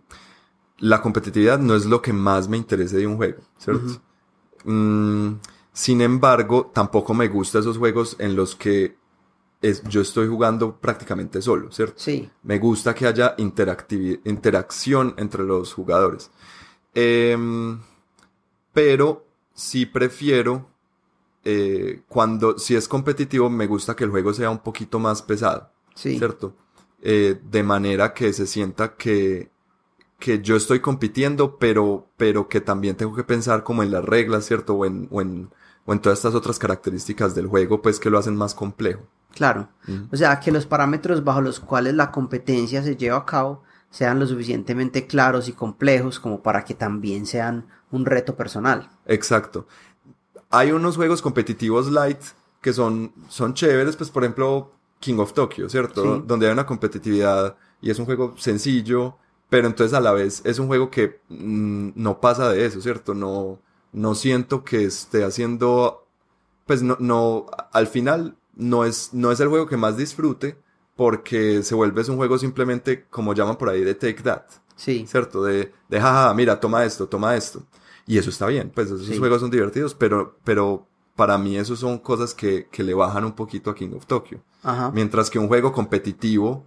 [0.80, 4.02] la competitividad no es lo que más me interesa de un juego, ¿cierto?
[5.76, 8.96] Sin embargo, tampoco me gustan esos juegos en los que
[9.62, 11.96] es, yo estoy jugando prácticamente solo, ¿cierto?
[11.98, 12.30] Sí.
[12.44, 16.32] Me gusta que haya interacción entre los jugadores.
[16.94, 17.82] Em,
[18.72, 20.66] pero sí prefiero,
[21.44, 25.74] eh, cuando, si es competitivo, me gusta que el juego sea un poquito más pesado,
[25.94, 26.18] sí.
[26.18, 26.56] ¿cierto?
[27.02, 29.52] Eh, de manera que se sienta que,
[30.20, 34.46] que yo estoy compitiendo, pero, pero que también tengo que pensar como en las reglas,
[34.46, 34.76] ¿cierto?
[34.76, 35.50] O en, o en,
[35.86, 39.04] o en todas estas otras características del juego, pues que lo hacen más complejo.
[39.34, 39.68] Claro.
[40.12, 44.20] O sea, que los parámetros bajo los cuales la competencia se lleva a cabo sean
[44.20, 48.90] lo suficientemente claros y complejos como para que también sean un reto personal.
[49.06, 49.68] Exacto.
[50.50, 52.20] Hay unos juegos competitivos light
[52.62, 56.20] que son, son chéveres, pues por ejemplo King of Tokyo, ¿cierto?
[56.20, 59.18] Donde hay una competitividad y es un juego sencillo,
[59.50, 63.14] pero entonces a la vez es un juego que mm, no pasa de eso, ¿cierto?
[63.14, 63.60] No,
[63.96, 66.06] no siento que esté haciendo,
[66.66, 70.58] pues no, no, al final no es, no es el juego que más disfrute
[70.98, 74.44] porque se vuelve es un juego simplemente, como llaman por ahí, de take that.
[74.76, 75.06] Sí.
[75.08, 75.44] ¿Cierto?
[75.44, 77.64] De, de jaja, mira, toma esto, toma esto.
[78.06, 81.98] Y eso está bien, pues esos juegos son divertidos, pero, pero para mí eso son
[81.98, 84.40] cosas que, que le bajan un poquito a King of Tokyo.
[84.62, 84.92] Ajá.
[84.94, 86.66] Mientras que un juego competitivo,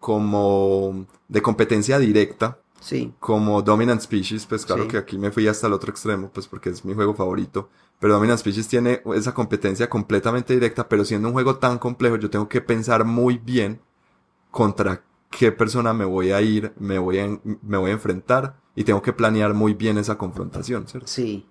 [0.00, 3.14] como de competencia directa, Sí.
[3.20, 6.70] Como Dominant Species, pues claro que aquí me fui hasta el otro extremo, pues porque
[6.70, 7.70] es mi juego favorito.
[8.00, 12.28] Pero Dominant Species tiene esa competencia completamente directa, pero siendo un juego tan complejo, yo
[12.28, 13.80] tengo que pensar muy bien
[14.50, 18.82] contra qué persona me voy a ir, me voy a, me voy a enfrentar y
[18.82, 21.06] tengo que planear muy bien esa confrontación, ¿cierto?
[21.06, 21.46] Sí.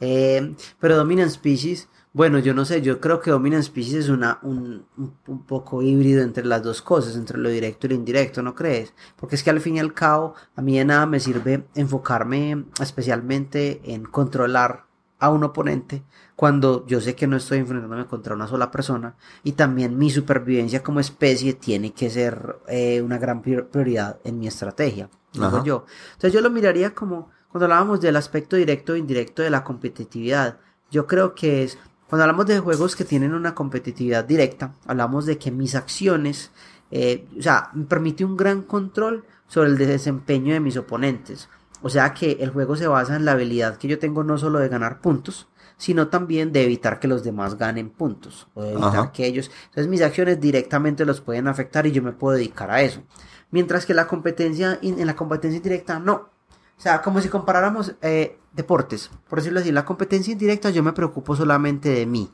[0.00, 4.38] Eh, pero Dominant Species bueno, yo no sé, yo creo que Dominant Species es una,
[4.42, 8.54] un, un, poco híbrido entre las dos cosas, entre lo directo y lo indirecto, ¿no
[8.54, 8.94] crees?
[9.16, 12.66] Porque es que al fin y al cabo, a mí de nada me sirve enfocarme
[12.80, 14.84] especialmente en controlar
[15.18, 16.04] a un oponente
[16.36, 20.84] cuando yo sé que no estoy enfrentándome contra una sola persona y también mi supervivencia
[20.84, 25.84] como especie tiene que ser eh, una gran prioridad en mi estrategia, digo yo.
[26.12, 30.58] Entonces yo lo miraría como cuando hablábamos del aspecto directo e indirecto de la competitividad.
[30.90, 35.38] Yo creo que es cuando hablamos de juegos que tienen una competitividad directa, hablamos de
[35.38, 36.50] que mis acciones,
[36.90, 41.48] eh, o sea, me permite un gran control sobre el desempeño de mis oponentes.
[41.82, 44.58] O sea que el juego se basa en la habilidad que yo tengo no solo
[44.58, 49.12] de ganar puntos, sino también de evitar que los demás ganen puntos o de evitar
[49.12, 49.50] que ellos.
[49.66, 53.02] Entonces mis acciones directamente los pueden afectar y yo me puedo dedicar a eso.
[53.50, 56.30] Mientras que la competencia en la competencia indirecta no.
[56.76, 60.92] O sea, como si comparáramos eh, deportes, por decirlo así, la competencia indirecta yo me
[60.92, 62.30] preocupo solamente de mí,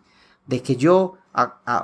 [0.47, 1.19] de que yo,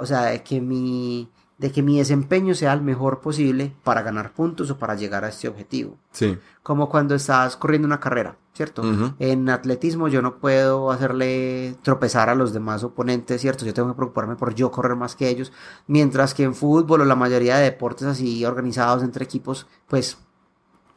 [0.01, 4.33] o sea, de que mi, de que mi desempeño sea el mejor posible para ganar
[4.33, 5.97] puntos o para llegar a este objetivo.
[6.13, 6.39] Sí.
[6.63, 8.83] Como cuando estás corriendo una carrera, ¿cierto?
[9.19, 13.65] En atletismo yo no puedo hacerle tropezar a los demás oponentes, ¿cierto?
[13.65, 15.53] Yo tengo que preocuparme por yo correr más que ellos,
[15.87, 20.19] mientras que en fútbol o la mayoría de deportes así organizados entre equipos, pues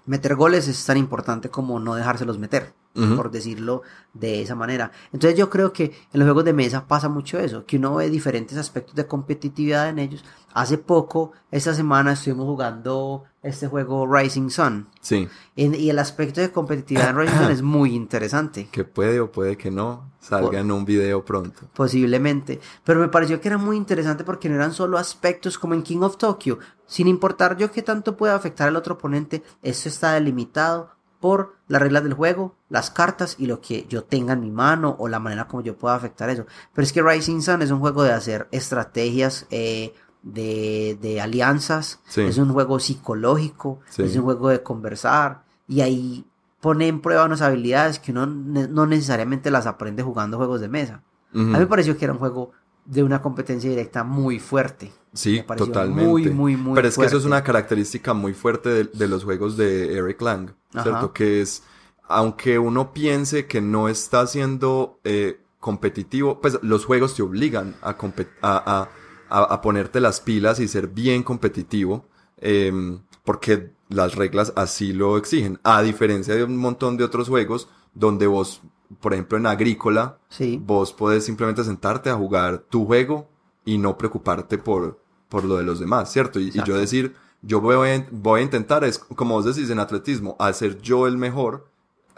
[0.09, 3.81] meter goles es tan importante como no dejárselos meter, por decirlo
[4.13, 4.91] de esa manera.
[5.13, 8.09] Entonces yo creo que en los juegos de mesa pasa mucho eso, que uno ve
[8.09, 10.23] diferentes aspectos de competitividad en ellos.
[10.53, 14.87] Hace poco, esta semana estuvimos jugando este juego Rising Sun.
[14.99, 15.27] Sí.
[15.55, 18.67] y el aspecto de competitividad en Rising Sun es muy interesante.
[18.71, 21.61] Que puede o puede que no salga en un video pronto.
[21.73, 22.59] Posiblemente.
[22.83, 26.01] Pero me pareció que era muy interesante porque no eran solo aspectos como en King
[26.01, 26.59] of Tokyo.
[26.87, 31.81] Sin importar yo qué tanto pueda afectar al otro oponente, esto está delimitado por las
[31.81, 35.19] reglas del juego, las cartas y lo que yo tenga en mi mano o la
[35.19, 36.45] manera como yo pueda afectar eso.
[36.73, 41.99] Pero es que Rising Sun es un juego de hacer estrategias eh, de, de, alianzas,
[42.15, 46.25] es un juego psicológico, es un juego de conversar y ahí
[46.61, 51.03] pone en prueba unas habilidades que uno no necesariamente las aprende jugando juegos de mesa.
[51.31, 52.51] A mí me pareció que era un juego
[52.89, 54.91] de una competencia directa muy fuerte.
[55.13, 56.05] Sí, totalmente.
[56.05, 59.57] Muy, muy, muy Pero es que eso es una característica muy fuerte de, los juegos
[59.57, 61.13] de Eric Lang, ¿cierto?
[61.13, 61.63] Que es,
[62.03, 67.89] aunque uno piense que no está siendo eh, competitivo, pues los juegos te obligan a,
[67.91, 67.97] a,
[68.41, 68.89] a,
[69.29, 72.05] a, ponerte las pilas y ser bien competitivo,
[72.37, 75.59] em, porque las reglas así lo exigen.
[75.63, 78.61] A diferencia de un montón de otros juegos donde vos
[78.99, 80.61] por ejemplo, en agrícola, Sí.
[80.63, 83.27] vos podés simplemente sentarte a jugar tu juego
[83.65, 86.39] y no preocuparte por, por lo de los demás, ¿cierto?
[86.39, 90.35] Y, yo decir, yo voy a, voy a intentar, es como vos decís en atletismo,
[90.39, 91.67] hacer yo el mejor,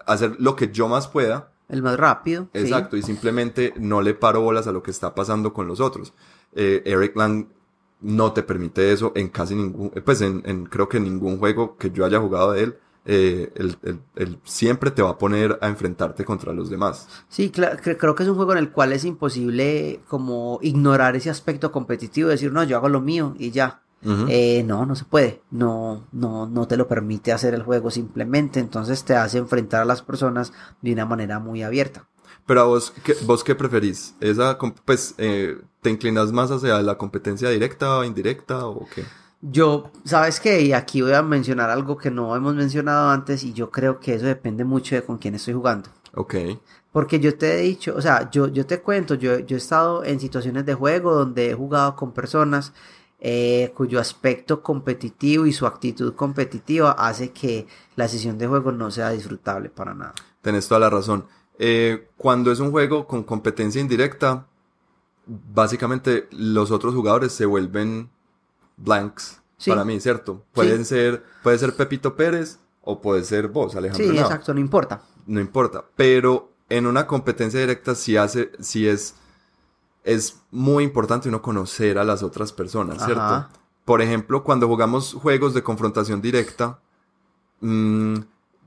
[0.06, 2.48] hacer lo que yo más pueda, El más rápido.
[2.54, 2.60] sí.
[2.62, 6.14] exacto, y simplemente no le paro bolas a lo que está pasando con los otros.
[6.56, 7.48] Eh, Eric Lang
[8.02, 11.78] no te permite eso en casi ningún, pues en, en creo que en ningún juego
[11.78, 15.58] que yo haya jugado de él, eh, él, él- él siempre te va a poner
[15.62, 17.08] a enfrentarte contra los demás.
[17.30, 21.72] Sí, creo que es un juego en el cual es imposible como ignorar ese aspecto
[21.72, 23.82] competitivo, decir, no, yo hago lo mío y ya.
[24.28, 25.44] Eh, no, no se puede.
[25.52, 28.60] No, no, no te lo permite hacer el juego simplemente.
[28.60, 32.08] Entonces te hace enfrentar a las personas de una manera muy abierta.
[32.48, 34.16] Pero a vos, ¿qué, vos qué preferís?
[34.20, 39.04] Esa, pues, eh, ¿te inclinas más hacia la competencia directa o indirecta o qué?
[39.42, 40.62] Yo, ¿sabes qué?
[40.62, 44.16] Y aquí voy a mencionar algo que no hemos mencionado antes y yo creo que
[44.16, 45.90] eso depende mucho de con quién estoy jugando.
[46.14, 46.36] Ok.
[46.92, 50.04] Porque yo te he dicho, o sea, yo, yo te cuento, yo, yo he estado
[50.04, 52.74] en situaciones de juego donde he jugado con personas
[53.20, 58.92] eh, cuyo aspecto competitivo y su actitud competitiva hace que la sesión de juego no
[58.92, 60.14] sea disfrutable para nada.
[60.42, 61.26] Tenés toda la razón.
[61.60, 64.48] Eh, cuando es un juego con competencia indirecta,
[65.26, 68.10] básicamente los otros jugadores se vuelven
[68.84, 69.70] blanks Sí.
[69.70, 70.44] para mí, ¿cierto?
[70.54, 74.06] Pueden ser, puede ser Pepito Pérez o puede ser vos, Alejandro.
[74.08, 74.28] Sí, Nava.
[74.28, 75.02] exacto, no importa.
[75.28, 75.86] no importa.
[75.96, 79.16] Pero en una competencia directa sí hace, sí es,
[80.04, 83.22] es muy importante uno conocer a las otras personas, ¿cierto?
[83.22, 83.50] Ajá.
[83.86, 86.80] Por ejemplo, cuando jugamos juegos de confrontación directa,
[87.60, 88.16] mm,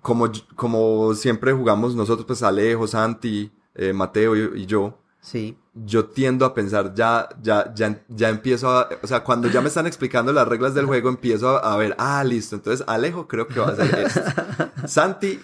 [0.01, 5.57] como, como siempre jugamos nosotros, pues Alejo, Santi, eh, Mateo y, y yo, Sí.
[5.73, 9.69] yo tiendo a pensar, ya, ya, ya, ya empiezo a, o sea, cuando ya me
[9.69, 13.49] están explicando las reglas del juego, empiezo a, a ver, ah, listo, entonces Alejo creo
[13.49, 14.21] que va a hacer esto.
[14.87, 15.41] Santi,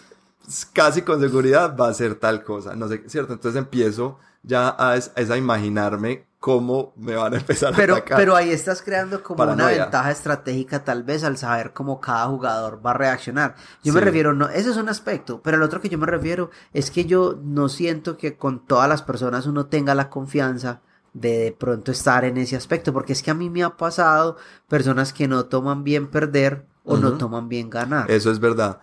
[0.72, 3.32] casi con seguridad va a hacer tal cosa, no sé, ¿cierto?
[3.32, 8.16] Entonces empiezo ya a, es- a imaginarme cómo me van a empezar Pero, a atacar.
[8.18, 12.80] pero ahí estás creando como una ventaja estratégica tal vez al saber cómo cada jugador
[12.84, 13.57] va a reaccionar.
[13.84, 16.51] Yo me refiero, no, ese es un aspecto, pero el otro que yo me refiero
[16.72, 20.91] es que yo no siento que con todas las personas uno tenga la confianza de
[21.12, 24.36] de pronto estar en ese aspecto, porque es que a mí me ha pasado
[24.68, 28.09] personas que no toman bien perder o no toman bien ganar.
[28.11, 28.78] Eso es verdad.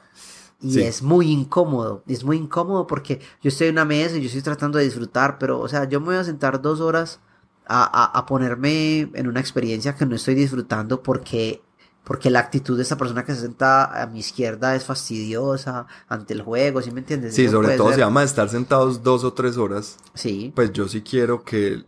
[0.62, 0.82] Y Sí.
[0.82, 4.41] es muy incómodo, es muy incómodo porque yo estoy en una mesa y yo estoy
[4.41, 7.20] tratando de disfrutar, pero o sea, yo me voy a sentar dos horas
[7.68, 11.62] a, a, a ponerme en una experiencia que no estoy disfrutando porque,
[12.03, 16.34] porque la actitud de esta persona que se sienta a mi izquierda es fastidiosa ante
[16.34, 17.36] el juego, ¿sí me entiendes?
[17.36, 19.97] Sí, Eso sobre todo ser- se llama estar sentados dos o tres horas.
[20.16, 21.84] Sí, Pues yo sí quiero que,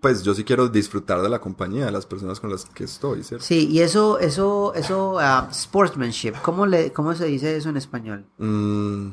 [0.00, 3.22] pues yo sí quiero disfrutar de la compañía de las personas con las que estoy,
[3.22, 3.44] ¿cierto?
[3.44, 8.26] sí, y eso, eso, eso, ah, sportsmanship, ¿cómo, le, ¿cómo se dice eso en español?
[8.38, 9.10] Mm,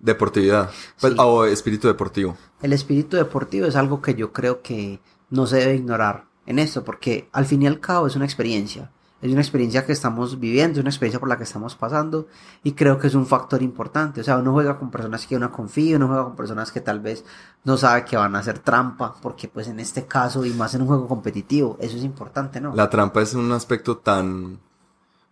[0.00, 0.70] deportividad.
[1.00, 1.18] Pues, Sí.
[1.20, 2.36] O espíritu deportivo.
[2.60, 5.00] El espíritu deportivo es algo que yo creo que
[5.30, 8.90] no se debe ignorar en esto, porque al fin y al cabo es una experiencia.
[9.22, 12.26] Es una experiencia que estamos viviendo, es una experiencia por la que estamos pasando
[12.64, 14.20] y creo que es un factor importante.
[14.20, 17.00] O sea, uno juega con personas que uno confía, uno juega con personas que tal
[17.00, 17.24] vez
[17.64, 20.82] no sabe que van a hacer trampa, porque pues en este caso y más en
[20.82, 22.74] un juego competitivo, eso es importante, ¿no?
[22.74, 24.58] La trampa es un aspecto tan...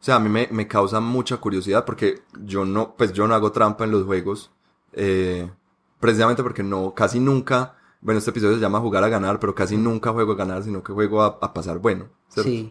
[0.01, 3.35] O sea, a mí me, me causa mucha curiosidad porque yo no, pues yo no
[3.35, 4.51] hago trampa en los juegos.
[4.93, 5.51] eh,
[5.99, 9.77] precisamente porque no, casi nunca, bueno, este episodio se llama jugar a ganar, pero casi
[9.77, 12.07] nunca juego a ganar, sino que juego a, a pasar bueno.
[12.29, 12.49] ¿cierto?
[12.49, 12.71] Sí,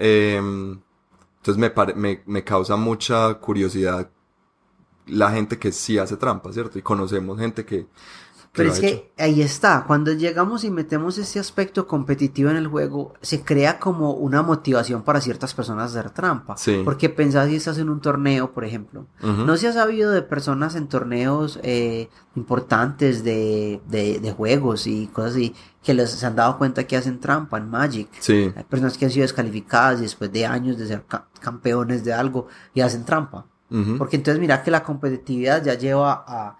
[0.00, 0.80] Em,
[1.38, 4.10] entonces me, pare- me, me causa mucha curiosidad
[5.06, 6.78] la gente que sí hace trampa, ¿cierto?
[6.78, 7.86] Y conocemos gente que...
[8.52, 13.14] Pero es que ahí está, cuando llegamos y metemos ese aspecto competitivo en el juego,
[13.22, 16.56] se crea como una motivación para ciertas personas hacer trampa.
[16.56, 16.82] Sí.
[16.84, 19.06] Porque pensás si estás en un torneo, por ejemplo.
[19.22, 19.44] Ujú.
[19.44, 25.06] No se ha sabido de personas en torneos eh, importantes de, de, de juegos y
[25.06, 28.08] cosas así, que les se han dado cuenta que hacen trampa en Magic.
[28.18, 32.12] Sí, Hay personas que han sido descalificadas después de años de ser ca- campeones de
[32.12, 33.46] algo y hacen trampa.
[33.70, 33.96] ujú.
[33.96, 36.56] Porque entonces mira que la competitividad ya lleva a...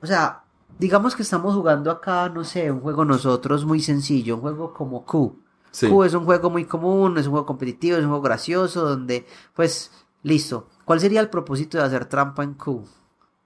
[0.00, 0.38] O sea,
[0.78, 5.04] digamos que estamos jugando acá, no sé, un juego nosotros muy sencillo, un juego como
[5.04, 5.38] Q.
[5.70, 5.88] Sí.
[5.88, 9.26] Q es un juego muy común, es un juego competitivo, es un juego gracioso, donde,
[9.54, 9.90] pues,
[10.22, 10.68] listo.
[10.84, 12.84] ¿Cuál sería el propósito de hacer trampa en Q?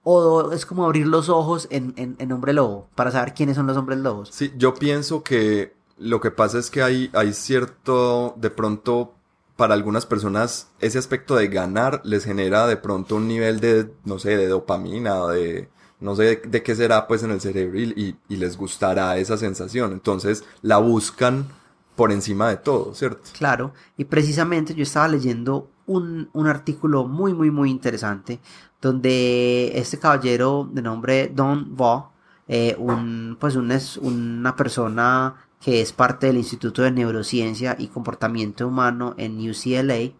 [0.03, 3.67] O es como abrir los ojos en, en, en Hombre Lobo, para saber quiénes son
[3.67, 4.29] los hombres lobos.
[4.31, 9.15] Sí, yo pienso que lo que pasa es que hay, hay cierto, de pronto,
[9.55, 14.19] para algunas personas, ese aspecto de ganar les genera de pronto un nivel de, no
[14.19, 15.69] sé, de dopamina, de,
[15.99, 19.37] no sé de, qué será pues en el cerebro y, y- y les gustará esa
[19.37, 19.91] sensación.
[19.93, 21.47] Entonces la buscan
[21.95, 23.21] por encima de todo, ¿cierto?
[23.37, 28.39] Claro, y precisamente yo estaba leyendo un, un artículo muy, muy, muy interesante
[28.81, 32.11] donde este caballero de nombre Don Vo,
[32.47, 37.87] eh, un, pues un, es una persona que es parte del Instituto de Neurociencia y
[37.87, 40.11] Comportamiento Humano en UCLA,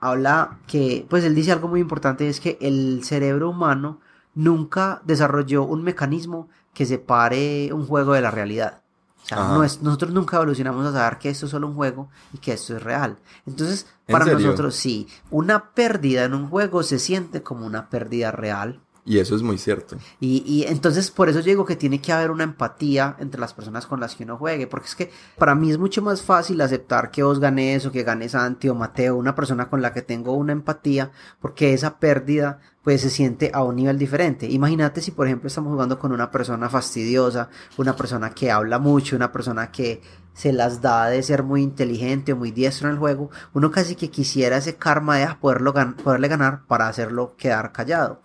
[0.00, 4.00] habla que, pues él dice algo muy importante, es que el cerebro humano
[4.36, 8.82] nunca desarrolló un mecanismo que separe un juego de la realidad.
[9.24, 12.52] O sea, nosotros nunca evolucionamos a saber que esto es solo un juego y que
[12.52, 13.18] esto es real.
[13.44, 18.80] Entonces, para nosotros sí, una pérdida en un juego se siente como una pérdida real.
[19.04, 19.96] Y eso es muy cierto.
[20.20, 23.54] Y, y, entonces por eso yo digo que tiene que haber una empatía entre las
[23.54, 26.60] personas con las que uno juegue, porque es que para mí es mucho más fácil
[26.60, 30.02] aceptar que vos ganes o que ganes Santi o Mateo, una persona con la que
[30.02, 34.46] tengo una empatía, porque esa pérdida pues se siente a un nivel diferente.
[34.46, 39.16] Imagínate si por ejemplo estamos jugando con una persona fastidiosa, una persona que habla mucho,
[39.16, 40.00] una persona que
[40.32, 43.96] se las da de ser muy inteligente o muy diestro en el juego, uno casi
[43.96, 48.22] que quisiera ese karma de poderlo poderle ganar para hacerlo quedar callado.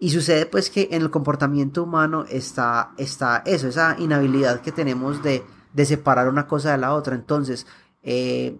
[0.00, 5.22] Y sucede pues que en el comportamiento humano está, está eso, esa inhabilidad que tenemos
[5.22, 5.44] de,
[5.74, 7.14] de separar una cosa de la otra.
[7.14, 7.68] Entonces,
[8.02, 8.58] eh,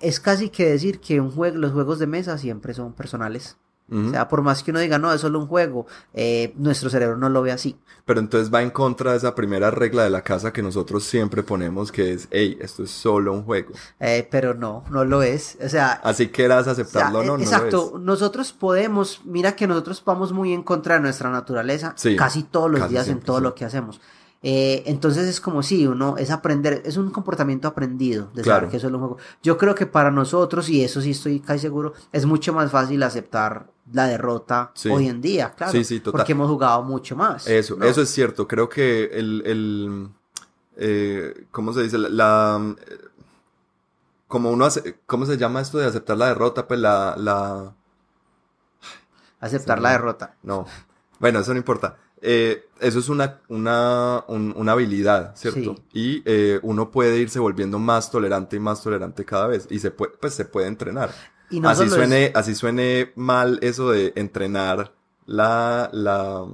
[0.00, 3.56] es casi que decir que un juego, los juegos de mesa siempre son personales.
[3.90, 7.16] O sea, por más que uno diga, no, es solo un juego, eh, nuestro cerebro
[7.16, 7.78] no lo ve así.
[8.04, 11.44] Pero entonces va en contra de esa primera regla de la casa que nosotros siempre
[11.44, 13.74] ponemos, que es, hey, esto es solo un juego.
[14.00, 15.56] Eh, pero no, no lo es.
[15.64, 15.92] O sea...
[16.02, 17.94] Así quieras aceptarlo o no, Exacto.
[18.00, 22.88] nosotros podemos, mira que nosotros vamos muy en contra de nuestra naturaleza casi todos los
[22.88, 24.00] días en todo lo que hacemos.
[24.42, 28.76] Eh, entonces es como si uno es aprender, es un comportamiento aprendido de saber que
[28.76, 29.16] eso es un juego.
[29.42, 33.02] Yo creo que para nosotros, y eso sí estoy casi seguro, es mucho más fácil
[33.02, 35.72] aceptar la derrota hoy en día, claro.
[36.10, 37.46] Porque hemos jugado mucho más.
[37.46, 38.48] Eso, eso es cierto.
[38.48, 40.08] Creo que el, el
[40.76, 41.98] eh, ¿cómo se dice?
[41.98, 42.74] La,
[44.28, 46.66] como uno hace, ¿cómo se llama esto de aceptar la derrota?
[46.66, 47.74] Pues la, la...
[49.40, 50.34] Aceptar la derrota.
[50.42, 50.66] No.
[51.18, 51.96] Bueno, eso no importa.
[52.20, 55.76] Eh, eso es una, una, una habilidad, ¿cierto?
[55.92, 59.68] Y eh, uno puede irse volviendo más tolerante y más tolerante cada vez.
[59.70, 61.10] Y se puede, pues se puede entrenar.
[61.50, 64.92] Y así suene, así suene mal eso de entrenar
[65.26, 66.46] la, la,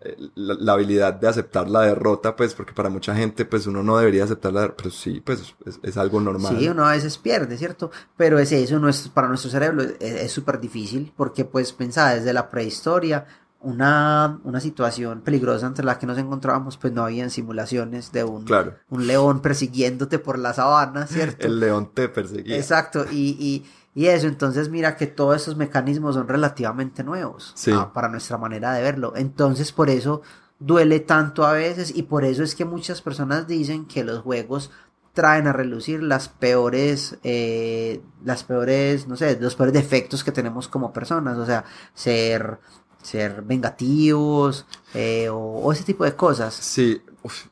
[0.00, 3.98] eh, la, habilidad de aceptar la derrota, pues, porque para mucha gente, pues, uno no
[3.98, 6.56] debería aceptar la derrota, pero sí, pues, es, algo normal.
[6.58, 7.90] Sí, uno a veces pierde, ¿cierto?
[8.16, 12.32] Pero es eso, no es, para nuestro cerebro es súper difícil, porque, pues, pensaba desde
[12.32, 13.26] la prehistoria,
[13.60, 18.46] una, una situación peligrosa entre la que nos encontrábamos, pues no habían simulaciones de un,
[18.90, 21.46] un león persiguiéndote por la sabana, ¿cierto?
[21.46, 22.56] El león te perseguía.
[22.56, 23.66] Exacto, y, y,
[24.04, 28.82] eso, entonces mira que todos esos mecanismos son relativamente nuevos ah, para nuestra manera de
[28.82, 29.14] verlo.
[29.16, 30.20] Entonces por eso
[30.58, 34.70] duele tanto a veces y por eso es que muchas personas dicen que los juegos
[35.14, 40.68] traen a relucir las peores, eh, las peores, no sé, los peores defectos que tenemos
[40.68, 42.58] como personas, o sea, ser
[43.06, 46.54] ser vengativos eh, o, ese tipo de cosas.
[46.54, 47.00] Sí,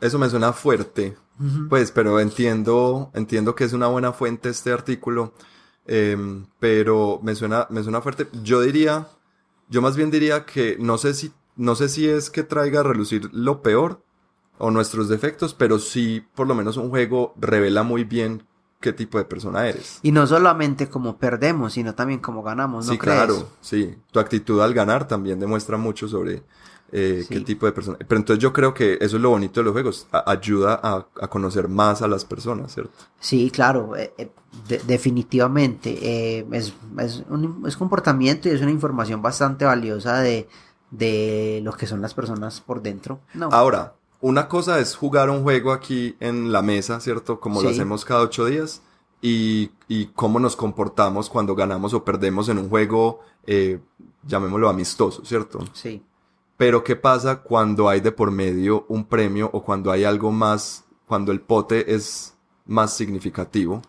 [0.00, 1.16] eso me suena fuerte,
[1.68, 5.32] pues, pero entiendo, entiendo que es una buena fuente este artículo,
[5.86, 8.28] em, pero me suena, me suena fuerte.
[8.42, 9.08] Yo diría,
[9.68, 12.84] yo más bien diría que no sé si, no sé si es que traiga a
[12.84, 14.02] relucir lo peor
[14.58, 18.46] o nuestros defectos, pero sí, por lo menos un juego revela muy bien
[18.80, 19.98] qué tipo de persona eres.
[20.02, 23.96] Y no solamente como perdemos, sino también como ganamos, ¿no Sí, claro, sí.
[24.12, 26.42] Tu actitud al ganar también demuestra mucho sobre
[26.96, 27.98] eh, qué tipo de persona.
[27.98, 31.66] Pero entonces yo creo que eso es lo bonito de los juegos, ayuda a, conocer
[31.66, 32.92] más a las personas, ¿cierto?
[33.18, 34.30] Sí, claro, eh, eh,
[34.86, 36.46] definitivamente.
[36.52, 40.46] es, es, un, es comportamiento y es una información bastante valiosa de,
[40.92, 43.18] de lo que son las personas por dentro.
[43.34, 43.48] No.
[43.50, 47.40] Ahora, una cosa es jugar un juego aquí en la mesa, ¿cierto?
[47.40, 48.82] Como lo hacemos cada ocho días.
[49.20, 53.80] Y, y, cómo nos comportamos cuando ganamos o perdemos en un juego, eh,
[54.22, 55.60] llamémoslo amistoso, ¿cierto?
[55.72, 56.02] Sí.
[56.56, 60.84] Pero ¿qué pasa cuando hay de por medio un premio o cuando hay algo más,
[61.06, 62.34] cuando el pote es
[62.64, 63.82] más significativo?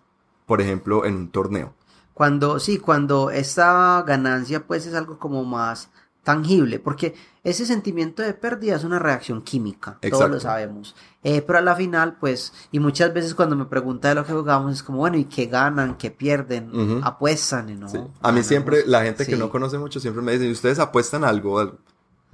[0.45, 1.73] Por ejemplo, en un torneo.
[2.13, 5.89] Cuando, sí, cuando esa ganancia pues es algo como más
[6.25, 7.13] tangible, porque
[7.43, 10.95] ese sentimiento de pérdida es una reacción química, todos lo sabemos.
[11.23, 14.33] Eh, pero a la final, pues, y muchas veces cuando me pregunta de lo que
[14.33, 15.97] jugamos, es como, bueno, ¿y qué ganan?
[15.97, 17.01] ¿Qué pierden?
[17.03, 18.11] Apuestan, ¿no?
[18.21, 21.77] A mí siempre, la gente que no conoce mucho siempre me dice, ¿ustedes apuestan algo?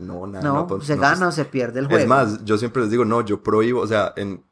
[0.01, 0.43] No, nada.
[0.43, 2.01] No, pues, se gana o se pierde el juego.
[2.01, 4.43] Es más, yo siempre les digo, no, yo prohíbo, o sea, en,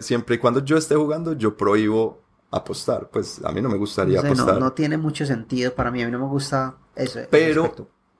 [0.00, 3.08] siempre y cuando yo esté jugando, yo prohíbo apostar.
[3.10, 4.54] Pues a mí no me gustaría apostar.
[4.54, 7.20] No, no tiene mucho sentido para mí, a mí no me gusta eso.
[7.30, 7.72] Pero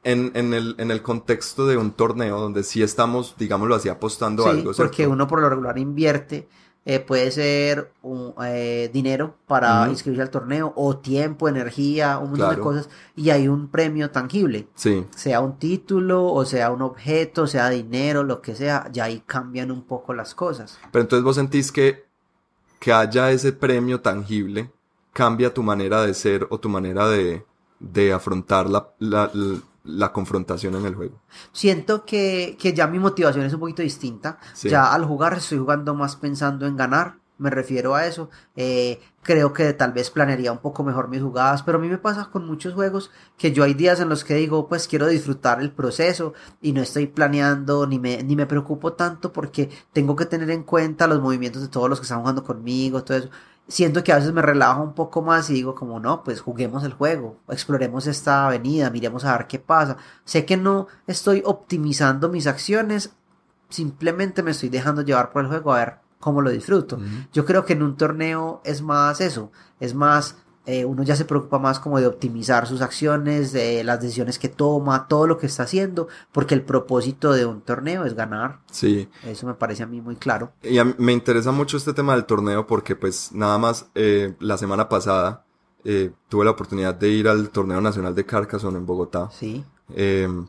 [0.05, 4.47] en, en, el, en el contexto de un torneo donde sí estamos, digámoslo así, apostando
[4.47, 4.73] algo.
[4.77, 6.49] Porque uno por lo regular invierte
[6.87, 12.57] eh, puede ser un, eh, dinero para inscribirse al torneo o tiempo, energía, un montón
[12.57, 14.69] de cosas y hay un premio tangible.
[14.75, 15.07] Sí.
[15.15, 19.71] Sea un título o sea un objeto, sea dinero, lo que sea, ya ahí cambian
[19.71, 20.79] un poco las cosas.
[20.91, 22.11] Pero entonces vos sentís que
[22.81, 24.73] que haya ese premio tangible
[25.13, 27.45] cambia tu manera de ser o tu manera de,
[27.79, 29.59] de afrontar la, la, la,
[30.13, 31.21] confrontación en el juego.
[31.53, 34.39] Siento que, que, ya mi motivación es un poquito distinta.
[34.63, 37.19] Ya al jugar estoy jugando más pensando en ganar.
[37.39, 38.29] Me refiero a eso.
[38.55, 41.99] Eh, creo que tal vez planearía un poco mejor mis jugadas, pero a mí me
[41.99, 45.61] pasa con muchos juegos que yo hay días en los que digo, pues quiero disfrutar
[45.61, 50.27] el proceso y no estoy planeando ni me, ni me preocupo tanto porque tengo que
[50.27, 53.31] tener en cuenta los movimientos de todos los que están jugando conmigo, todo eso
[53.71, 56.83] siento que a veces me relajo un poco más y digo como no, pues juguemos
[56.85, 59.97] el juego, exploremos esta avenida, miremos a ver qué pasa.
[60.25, 63.13] Sé que no estoy optimizando mis acciones,
[63.69, 66.99] simplemente me estoy dejando llevar por el juego a ver cómo lo disfruto.
[67.33, 70.37] Yo creo que en un torneo es más eso, es más
[70.71, 74.49] eh, uno ya se preocupa más como de optimizar sus acciones, de las decisiones que
[74.49, 78.61] toma, todo lo que está haciendo, porque el propósito de un torneo es ganar.
[78.71, 79.09] Sí.
[79.25, 80.53] Eso me parece a mí muy claro.
[80.63, 84.89] Y me interesa mucho este tema del torneo porque pues nada más eh, la semana
[84.89, 85.45] pasada
[85.85, 89.29] eh, tuve la oportunidad de ir al torneo nacional de Carcassonne en Bogotá.
[89.33, 89.65] Sí.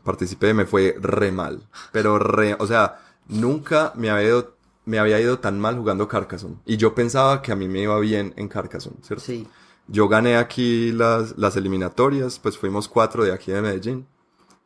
[0.04, 4.54] participé, me fue re mal, pero re, o sea, nunca me había ido
[4.84, 6.56] me había ido tan mal jugando Carcassonne.
[6.64, 9.24] Y yo pensaba que a mí me iba bien en Carcassonne, ¿cierto?
[9.24, 9.46] Sí.
[9.92, 14.06] Yo gané aquí las, las eliminatorias, pues fuimos cuatro de aquí de Medellín.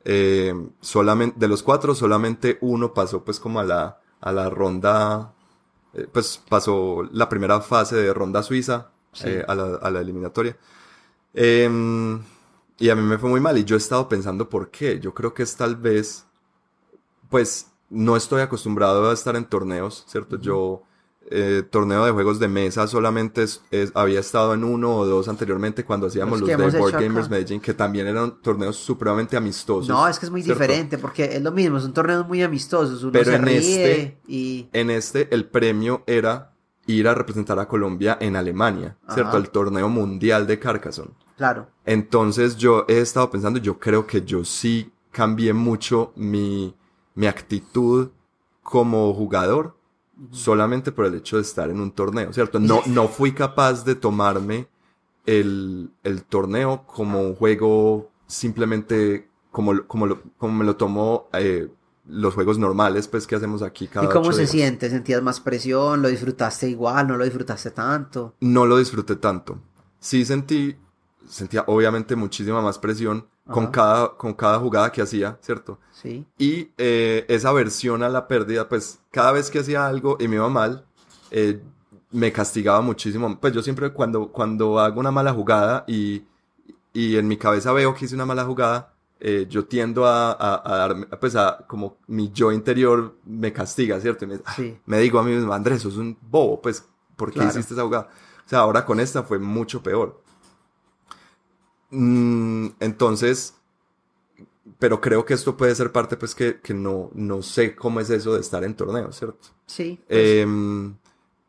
[0.04, 5.34] Eh, solamente, de los cuatro, solamente uno pasó pues como a la, a la ronda,
[5.94, 8.92] eh, pues pasó la primera fase de ronda suiza
[9.24, 10.56] eh, a, la, a, la, eliminatoria.
[11.34, 12.22] Em,
[12.78, 15.00] y a mí me fue muy mal y yo he estado pensando por qué.
[15.00, 16.24] Yo creo que es tal vez,
[17.30, 20.38] pues no estoy acostumbrado a estar en torneos, ¿cierto?
[20.38, 20.84] Yo
[21.30, 23.62] eh, torneo de juegos de mesa solamente es,
[23.94, 27.74] había estado en uno o dos anteriormente cuando hacíamos los, de Board Gamers Medellín, que
[27.74, 29.88] también eran torneos supremamente amistosos.
[29.88, 33.02] No, es que es muy diferente, porque es lo mismo, son torneos muy amistosos.
[33.02, 34.68] Uno Pero en este, y...
[34.72, 36.52] en este el premio era
[36.86, 39.36] ir a representar a Colombia en Alemania, ¿cierto?
[39.36, 41.12] El torneo mundial de Carcassonne.
[41.36, 41.68] Claro.
[41.84, 46.74] Entonces yo he estado pensando, yo creo que yo sí cambié mucho mi,
[47.14, 48.10] mi actitud
[48.62, 49.75] como jugador
[50.30, 52.58] solamente por el hecho de estar en un torneo, ¿cierto?
[52.58, 54.68] No, no fui capaz de tomarme
[55.26, 61.68] el, el torneo como un juego simplemente como, como, como me lo tomó eh,
[62.06, 64.88] los juegos normales pues que hacemos aquí cada ¿Y cómo se siente?
[64.90, 66.02] ¿Sentías más presión?
[66.02, 67.08] ¿Lo disfrutaste igual?
[67.08, 68.34] ¿No lo disfrutaste tanto?
[68.40, 69.58] No lo disfruté tanto.
[69.98, 70.76] Sí sentí,
[71.26, 75.78] sentía obviamente muchísima más presión con cada, con cada jugada que hacía, ¿cierto?
[75.92, 76.26] Sí.
[76.38, 80.36] Y eh, esa aversión a la pérdida, pues cada vez que hacía algo y me
[80.36, 80.84] iba mal,
[81.30, 81.60] eh,
[82.10, 83.38] me castigaba muchísimo.
[83.38, 86.24] Pues yo siempre cuando, cuando hago una mala jugada y,
[86.92, 90.76] y en mi cabeza veo que hice una mala jugada, eh, yo tiendo a, a,
[90.76, 94.26] darme, pues a, como mi yo interior me castiga, ¿cierto?
[94.26, 94.78] me, sí.
[94.84, 96.84] me digo a mí mismo, Andrés, sos un bobo, pues,
[97.16, 98.08] ¿por qué hiciste esa jugada?
[98.44, 100.20] O sea, ahora con esta fue mucho peor.
[101.90, 103.54] Mm, entonces,
[104.78, 108.10] pero creo que esto puede ser parte, pues, que, que, no, no sé cómo es
[108.10, 109.48] eso de estar en torneos, ¿cierto?
[109.66, 110.00] Sí.
[110.08, 110.20] Pues.
[110.20, 110.96] Em,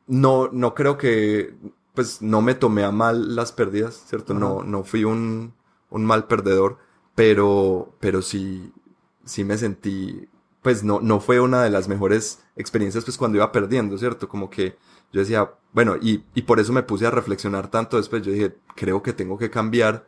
[0.07, 1.55] no, no creo que,
[1.93, 4.33] pues, no me tomé a mal las pérdidas, ¿cierto?
[4.33, 5.53] No, no fui un,
[5.89, 6.77] un mal perdedor,
[7.15, 8.71] pero, pero sí,
[9.25, 10.29] sí me sentí,
[10.61, 14.29] pues, no, no fue una de las mejores experiencias, pues, cuando iba perdiendo, ¿cierto?
[14.29, 14.77] Como que
[15.11, 18.55] yo decía, bueno, y, y por eso me puse a reflexionar tanto después, yo dije,
[18.75, 20.07] creo que tengo que cambiar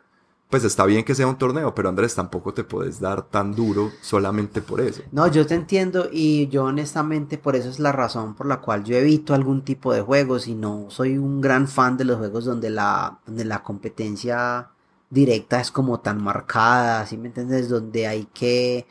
[0.50, 3.92] pues está bien que sea un torneo, pero Andrés, tampoco te puedes dar tan duro
[4.02, 5.02] solamente por eso.
[5.12, 8.82] No, yo te entiendo y yo honestamente por eso es la razón por la cual
[8.82, 12.44] yo evito algún tipo de juegos y no soy un gran fan de los juegos
[12.44, 14.70] donde la, donde la competencia
[15.08, 17.68] directa es como tan marcada, ¿sí me entiendes?
[17.68, 18.86] Donde hay que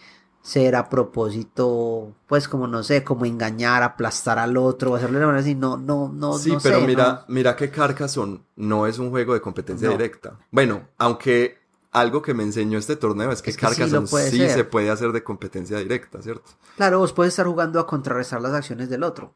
[0.49, 5.41] ser a propósito, pues como no sé, como engañar, aplastar al otro, hacerle de manera
[5.41, 6.39] así, no, no, no.
[6.39, 10.39] Sí, pero mira, mira que Carcassonne no es un juego de competencia directa.
[10.49, 11.59] Bueno, aunque
[11.91, 15.77] algo que me enseñó este torneo es que, Carcassonne sí, se puede hacer de competencia
[15.77, 16.49] directa, ¿cierto?
[16.77, 19.35] Claro, vos puedes estar jugando a contrarrestar las acciones del otro.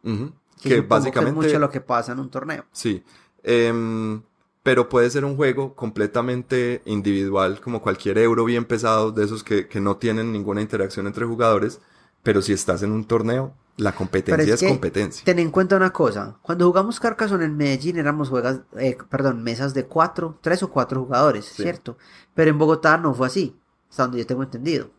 [0.63, 1.39] Que, básicamente.
[1.39, 2.65] es mucho lo que pasa en un torneo.
[2.71, 3.03] Sí.
[3.43, 4.19] Eh,
[4.63, 9.67] pero puede ser un juego completamente individual, como cualquier euro bien pesado, de esos que,
[9.67, 11.81] que no tienen ninguna interacción entre jugadores,
[12.23, 15.25] pero si estás en un torneo, la competencia es, competencia.
[15.25, 19.73] Ten en cuenta una cosa, cuando jugamos Carcassonne en Medellín éramos juegas, eh, perdón, mesas
[19.73, 21.97] de cuatro, tres o cuatro jugadores, ¿cierto?
[22.33, 23.59] Pero en Bogotá no fue así.
[23.93, 24.89] Hasta donde yo tengo entendido.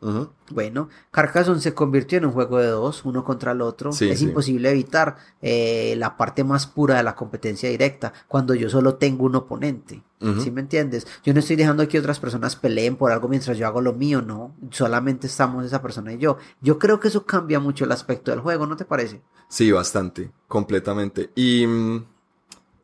[0.51, 3.91] Bueno, Carcassonne se convirtió en un juego de dos, uno contra el otro.
[3.91, 8.95] es imposible evitar eh, la parte más pura de la competencia directa, cuando yo solo
[8.95, 10.01] tengo un oponente.
[10.41, 11.09] ¿Sí me entiendes?
[11.25, 14.23] Yo no estoy dejando que otras personas peleen por algo mientras yo hago lo mío,
[14.23, 14.55] no.
[14.71, 16.39] Solamente estamos esa persona y yo.
[16.63, 19.21] Yo creo que eso cambia mucho el aspecto del juego, ¿no te parece?
[19.49, 21.31] Sí, bastante, completamente.
[21.35, 22.05] Y mm,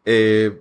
[0.05, 0.61] eh,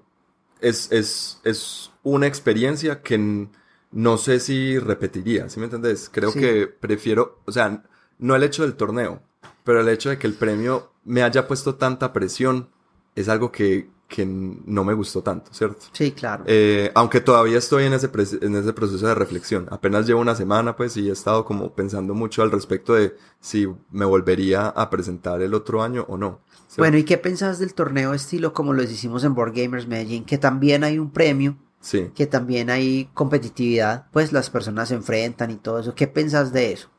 [0.62, 3.50] es, es, es una experiencia que
[3.92, 6.10] no sé si repetiría, ¿sí me entendés?
[6.12, 7.84] Creo que prefiero, o sea,
[8.20, 9.22] no el hecho del torneo,
[9.64, 12.70] pero el hecho de que el premio me haya puesto tanta presión
[13.16, 15.86] es algo que, que no me gustó tanto, ¿cierto?
[15.92, 16.44] Sí, claro.
[16.46, 18.10] Eh, aunque todavía estoy en ese,
[18.42, 19.68] en ese proceso de reflexión.
[19.72, 23.68] Apenas llevo una semana, pues, y he estado como pensando mucho al respecto de si
[23.92, 26.42] me volvería a presentar el otro año o no.
[26.78, 30.24] Bueno, ¿y qué pensás del torneo estilo como lo hicimos en Board Gamers Medellín?
[30.24, 32.12] Que también hay un premio Sí.
[32.14, 35.96] Que también hay competitividad, pues las personas se enfrentan y todo eso.
[35.96, 36.90] ¿Qué piensas de eso?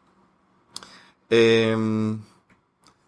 [1.29, 2.21] Em,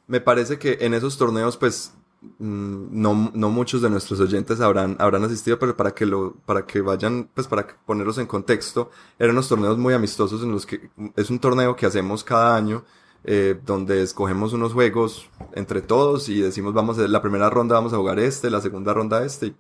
[0.06, 1.94] me parece que en esos torneos, pues,
[2.38, 6.66] mm, no, no, muchos de nuestros oyentes habrán, habrán asistido, pero para que lo, para
[6.66, 10.90] que vayan, pues para ponerlos en contexto, eran unos torneos muy amistosos en los que
[11.16, 12.84] es un torneo que hacemos cada año,
[13.24, 17.92] eh, donde escogemos unos juegos entre todos y decimos, vamos, a, la primera ronda vamos
[17.92, 19.54] a jugar este, la segunda ronda este, y,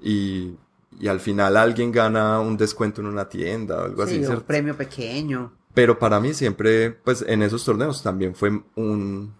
[0.00, 0.56] y
[1.08, 4.24] al final alguien gana un descuento en una tienda o algo así.
[4.24, 5.52] un premio pequeño.
[5.74, 9.32] Pero para mí siempre, pues en esos torneos también fue un,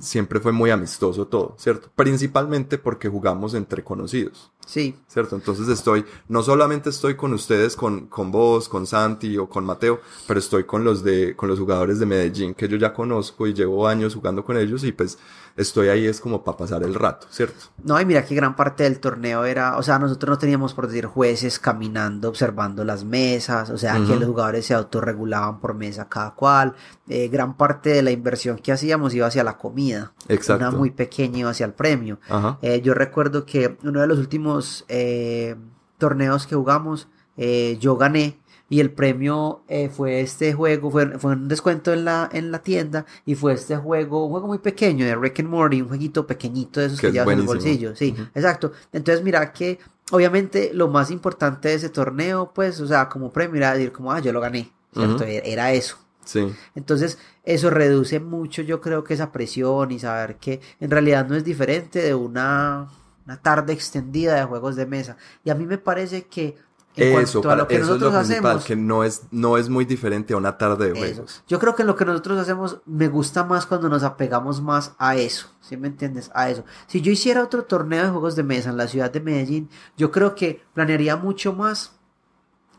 [0.00, 1.90] siempre fue muy amistoso todo, ¿cierto?
[1.94, 4.50] Principalmente porque jugamos entre conocidos.
[4.66, 4.94] Sí.
[5.06, 5.34] ¿Cierto?
[5.34, 10.00] Entonces estoy, no solamente estoy con ustedes, con, con vos, con Santi o con Mateo,
[10.26, 13.54] pero estoy con los de, con los jugadores de Medellín que yo ya conozco y
[13.54, 15.18] llevo años jugando con ellos y pues
[15.58, 17.66] estoy ahí es como para pasar el rato, ¿cierto?
[17.82, 20.86] No, y mira que gran parte del torneo era, o sea, nosotros no teníamos por
[20.86, 26.08] decir jueces caminando, observando las mesas, o sea, que los jugadores se autorregulaban por mesa
[26.08, 26.74] cada cual,
[27.08, 30.12] eh, gran parte de la inversión que hacíamos iba hacia la comida.
[30.28, 30.68] Exacto.
[30.68, 32.18] Una muy pequeña iba hacia el premio.
[32.62, 35.56] Eh, yo recuerdo que uno de los últimos eh,
[35.98, 38.38] torneos que jugamos, eh, yo gané
[38.68, 42.60] y el premio eh, fue este juego, fue, fue, un descuento en la, en la
[42.60, 46.26] tienda y fue este juego, un juego muy pequeño de Rick and Morty, un jueguito
[46.26, 48.72] pequeñito de esos que, llevas en el bolsillo, sí, exacto.
[48.92, 49.78] Entonces mira que
[50.10, 54.12] obviamente lo más importante de ese torneo, pues, o sea, como premio era decir como,
[54.12, 55.24] ah, yo lo gané, ¿cierto?
[55.24, 55.96] Era eso.
[56.24, 56.46] Sí.
[56.74, 61.36] Entonces, eso reduce mucho, yo creo que esa presión y saber que en realidad no
[61.36, 62.88] es diferente de una
[63.28, 65.18] una tarde extendida de juegos de mesa.
[65.44, 66.56] Y a mí me parece que
[66.98, 70.34] en eso, cuanto a lo que nosotros hacemos, que no es, no es muy diferente
[70.34, 71.42] a una tarde de juegos.
[71.46, 75.16] Yo creo que lo que nosotros hacemos me gusta más cuando nos apegamos más a
[75.16, 76.30] eso, ¿sí me entiendes?
[76.34, 76.64] A eso.
[76.86, 80.10] Si yo hiciera otro torneo de juegos de mesa en la ciudad de Medellín, yo
[80.10, 81.92] creo que planearía mucho más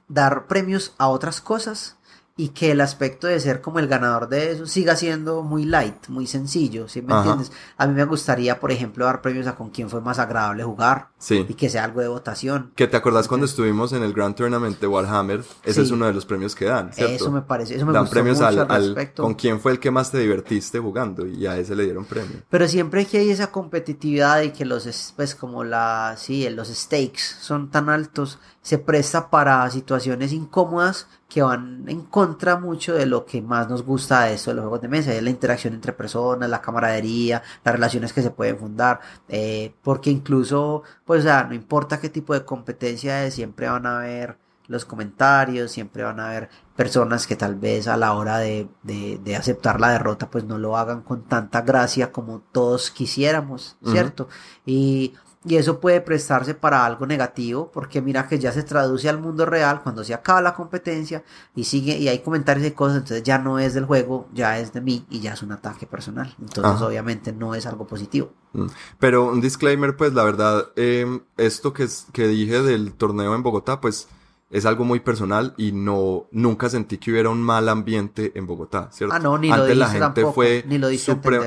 [0.08, 1.99] dar premios a otras cosas
[2.40, 6.08] y que el aspecto de ser como el ganador de eso siga siendo muy light,
[6.08, 7.52] muy sencillo, ¿sí me entiendes?
[7.76, 11.10] A mí me gustaría, por ejemplo, dar premios a con quién fue más agradable jugar
[11.18, 11.46] sí.
[11.50, 12.72] y que sea algo de votación.
[12.78, 15.44] ¿Que te acordás cuando estuvimos en el Grand Tournament de Warhammer?
[15.66, 17.16] Ese es uno de los premios que dan, ¿cierto?
[17.16, 19.24] Eso me parece, eso me dan gustó premios mucho al, al, respecto.
[19.24, 22.38] con quién fue el que más te divertiste jugando y a ese le dieron premio.
[22.50, 27.20] Pero siempre que hay esa competitividad y que los, pues como la, sí, los stakes
[27.42, 33.26] son tan altos, se presta para situaciones incómodas que van en contra mucho de lo
[33.26, 35.94] que más nos gusta de esto de los juegos de mesa, es la interacción entre
[35.94, 41.44] personas, la camaradería, las relaciones que se pueden fundar, eh, porque incluso, pues, o sea,
[41.44, 46.20] no importa qué tipo de competencia es, siempre van a haber los comentarios, siempre van
[46.20, 50.30] a haber personas que tal vez a la hora de, de, de aceptar la derrota,
[50.30, 54.30] pues no lo hagan con tanta gracia como todos quisiéramos, ¿cierto?
[54.66, 55.14] Y
[55.46, 59.46] y eso puede prestarse para algo negativo porque mira que ya se traduce al mundo
[59.46, 61.24] real cuando se acaba la competencia
[61.56, 64.74] y sigue y hay comentarios y cosas entonces ya no es del juego ya es
[64.74, 66.36] de mí y ya es un ataque personal.
[66.42, 68.32] Entonces obviamente no es algo positivo.
[68.52, 68.66] Mm.
[68.98, 73.80] pero un disclaimer pues la verdad eh, esto que, que dije del torneo en Bogotá
[73.80, 74.08] pues
[74.50, 78.90] es algo muy personal y no nunca sentí que hubiera un mal ambiente en Bogotá,
[78.92, 79.14] ¿cierto?
[79.14, 80.90] Ah, no, ni Antes lo la gente fue ni lo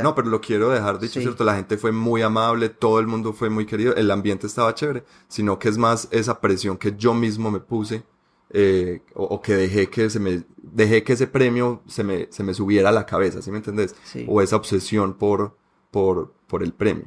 [0.02, 1.44] no, pero lo quiero dejar dicho, ¿cierto?
[1.44, 5.04] La gente fue muy amable, todo el mundo fue muy querido, el ambiente estaba chévere,
[5.26, 8.04] sino que es más esa presión que yo mismo me puse
[8.50, 12.54] eh, o, que dejé que se me dejé que ese premio se me se me
[12.54, 13.96] subiera a la cabeza, ¿sí me entendés?
[14.28, 15.56] O esa obsesión por
[15.90, 17.06] por por el premio.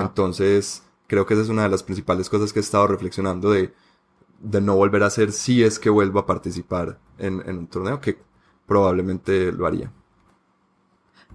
[0.00, 3.74] Entonces, creo que esa es una de las principales cosas que he estado reflexionando de
[4.40, 8.18] de no volver a hacer si es que vuelvo a participar en, un torneo, que
[8.66, 9.92] probablemente lo haría.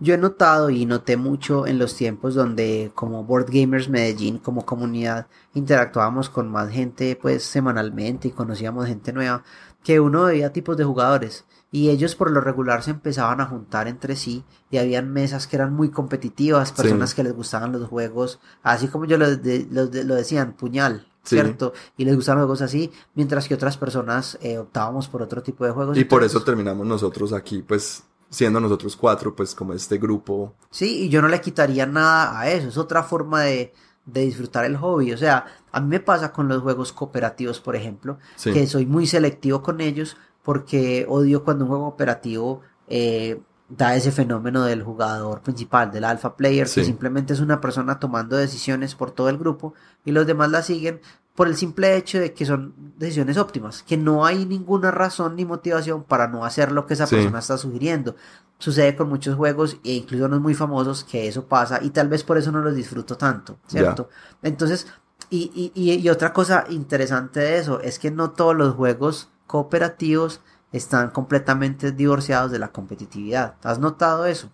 [0.02, 4.66] Yo he notado y noté mucho en los tiempos donde como Board Gamers Medellín, como
[4.66, 9.44] comunidad, interactuábamos con más gente pues semanalmente y conocíamos gente nueva,
[9.84, 11.46] que uno veía tipos de jugadores.
[11.72, 15.56] Y ellos por lo regular se empezaban a juntar entre sí y habían mesas que
[15.56, 20.54] eran muy competitivas, personas que les gustaban los juegos, así como yo lo, lo, decían,
[20.54, 21.74] puñal, ¿cierto?
[21.98, 25.72] Y les gustaban juegos así, mientras que otras personas eh, optábamos por otro tipo de
[25.72, 25.98] juegos.
[25.98, 30.54] Y por eso terminamos nosotros aquí, pues siendo nosotros cuatro, pues como este grupo.
[30.70, 33.74] Sí, y yo no le quitaría nada a eso, es otra forma de,
[34.06, 35.14] de disfrutar el hobby.
[35.14, 39.08] O sea, a mí me pasa con los juegos cooperativos, por ejemplo, que soy muy
[39.08, 45.42] selectivo con ellos porque odio cuando un juego operativo eh, da ese fenómeno del jugador
[45.42, 49.76] principal, del alpha player, que simplemente es una persona tomando decisiones por todo el grupo
[50.06, 51.02] y los demás la siguen
[51.40, 55.46] por el simple hecho de que son decisiones óptimas, que no hay ninguna razón ni
[55.46, 58.18] motivación para no hacer lo que esa persona está sugiriendo.
[58.58, 62.26] Sucede con muchos juegos e incluso los muy famosos que eso pasa y tal vez
[62.26, 64.10] por eso no los disfruto tanto, ¿cierto?
[64.44, 64.88] Entonces,
[65.30, 70.42] y, y, y otra cosa interesante de eso es que no todos los juegos cooperativos
[70.74, 73.56] están completamente divorciados de la competitividad.
[73.64, 74.50] ¿Has notado eso?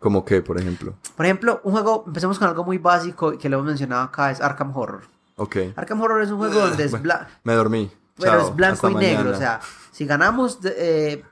[0.00, 0.96] ¿Cómo qué, por ejemplo?
[1.16, 4.40] Por ejemplo, un juego, empecemos con algo muy básico que lo hemos mencionado acá, es
[4.40, 5.13] Arkham Horror.
[5.36, 5.56] Ok.
[5.76, 7.26] Arkham Horror es un juego donde es blanco.
[7.42, 7.90] Me dormí.
[8.18, 9.30] Pero es blanco y negro.
[9.30, 9.60] O sea,
[9.90, 11.24] si ganamos, eh,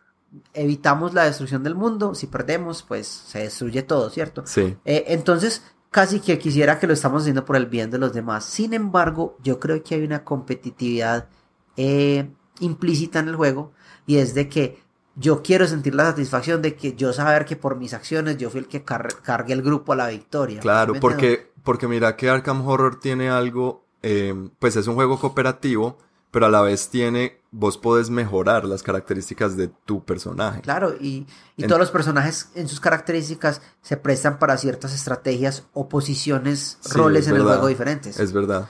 [0.52, 2.14] evitamos la destrucción del mundo.
[2.14, 4.42] Si perdemos, pues se destruye todo, ¿cierto?
[4.46, 4.76] Sí.
[4.84, 8.44] Eh, entonces, casi que quisiera que lo estamos haciendo por el bien de los demás.
[8.44, 11.28] Sin embargo, yo creo que hay una competitividad
[11.76, 12.28] eh,
[12.60, 13.72] implícita en el juego
[14.06, 14.82] y es de que
[15.14, 18.60] yo quiero sentir la satisfacción de que yo saber que por mis acciones yo fui
[18.60, 20.60] el que cargue el grupo a la victoria.
[20.60, 25.98] Claro, porque, porque mira que Arkham Horror tiene algo, eh, pues es un juego cooperativo,
[26.30, 30.62] pero a la vez tiene, vos podés mejorar las características de tu personaje.
[30.62, 31.26] Claro, y,
[31.56, 37.28] y todos los personajes en sus características se prestan para ciertas estrategias o posiciones, roles
[37.28, 38.18] en el juego diferentes.
[38.18, 38.68] Es verdad.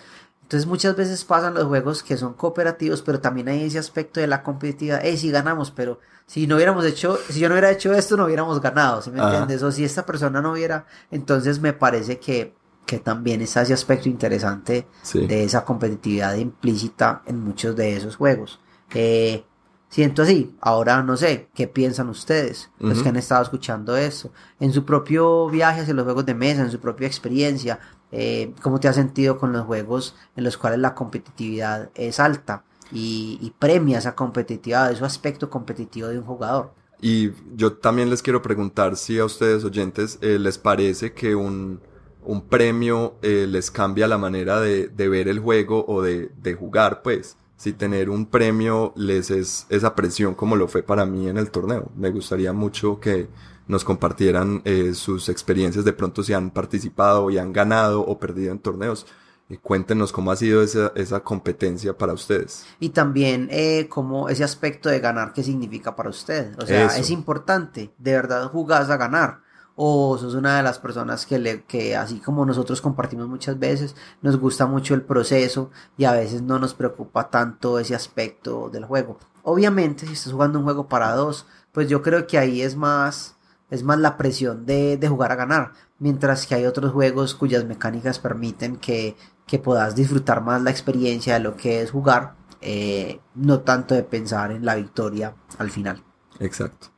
[0.53, 4.26] Entonces muchas veces pasan los juegos que son cooperativos, pero también hay ese aspecto de
[4.26, 5.03] la competitividad.
[5.03, 8.26] Eh, sí ganamos, pero si no hubiéramos hecho, si yo no hubiera hecho esto, no
[8.26, 9.62] hubiéramos ganado, ¿sí me entiendes?
[9.62, 12.55] O si esta persona no hubiera, entonces me parece que,
[12.87, 18.61] que también está ese aspecto interesante de esa competitividad implícita en muchos de esos juegos.
[18.95, 19.45] Eh,
[19.89, 20.57] siento así.
[20.61, 22.70] Ahora no sé, ¿qué piensan ustedes?
[22.78, 24.33] Los que han estado escuchando eso.
[24.59, 27.78] En su propio viaje hacia los juegos de mesa, en su propia experiencia,
[28.11, 32.64] eh, cómo te has sentido con los juegos en los cuales la competitividad es alta
[32.91, 36.74] y, premia esa competitividad, ese aspecto competitivo de un jugador.
[37.01, 41.80] Y yo también les quiero preguntar si a ustedes oyentes eh, les parece que un,
[42.25, 46.55] un premio eh, les cambia la manera de, de, ver el juego o de, de
[46.55, 51.29] jugar, pues si tener un premio les es esa presión como lo fue para mí
[51.29, 51.93] en el torneo.
[51.97, 53.29] Me gustaría mucho que
[53.68, 58.51] nos compartieran eh, sus experiencias de pronto si han participado y han ganado o perdido
[58.51, 59.07] en torneos.
[59.49, 62.64] y cuéntenos cómo ha sido esa, esa competencia para ustedes.
[62.81, 66.59] Y también eh, cómo ese aspecto de ganar, ¿qué significa para usted?
[66.59, 69.43] O sea, es importante, de verdad jugás a ganar.
[69.75, 73.97] O sos una de las personas que, le, que así como nosotros compartimos muchas veces,
[74.20, 78.85] nos gusta mucho el proceso y a veces no nos preocupa tanto ese aspecto del
[78.85, 79.18] juego.
[79.43, 83.37] Obviamente, si estás jugando un juego para dos, pues yo creo que ahí es más,
[83.70, 87.64] es más la presión de, de jugar a ganar, mientras que hay otros juegos cuyas
[87.64, 89.16] mecánicas permiten que,
[89.47, 94.05] que puedas disfrutar más la experiencia de lo que es jugar, eh, no tanto de
[94.05, 96.03] pensar en la victoria al final.
[96.39, 96.91] Exacto.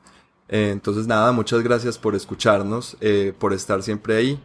[0.49, 4.41] Eh, entonces nada, muchas gracias por escucharnos, eh, por estar siempre ahí.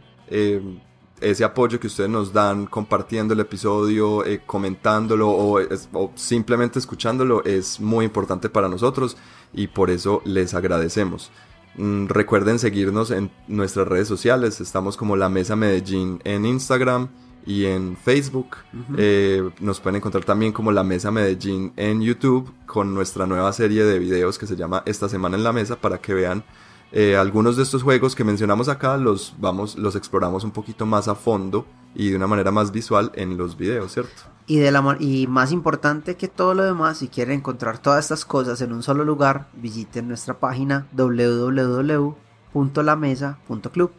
[1.20, 5.60] ese apoyo que ustedes nos dan compartiendo el episodio, comentándolo o,
[5.92, 9.18] o, simplemente escuchándolo es muy importante para nosotros
[9.52, 11.30] y por eso les agradecemos.
[11.76, 14.60] Mm, recuerden seguirnos en nuestras redes sociales.
[14.60, 17.08] Estamos como La Mesa Medellín en Instagram
[17.50, 18.58] y en Facebook.
[18.96, 23.82] Eh, nos pueden encontrar también como La Mesa Medellín en YouTube con nuestra nueva serie
[23.82, 26.44] de videos que se llama Esta Semana en la Mesa para que vean
[26.92, 31.08] eh, algunos de estos juegos que mencionamos acá los vamos, los exploramos un poquito más
[31.08, 34.22] a fondo y de una manera más visual en los videos, ¿cierto?
[34.46, 38.24] Y, de la, y más importante que todo lo demás, si quieren encontrar todas estas
[38.24, 43.90] cosas en un solo lugar, visiten nuestra página www.lamesa.club.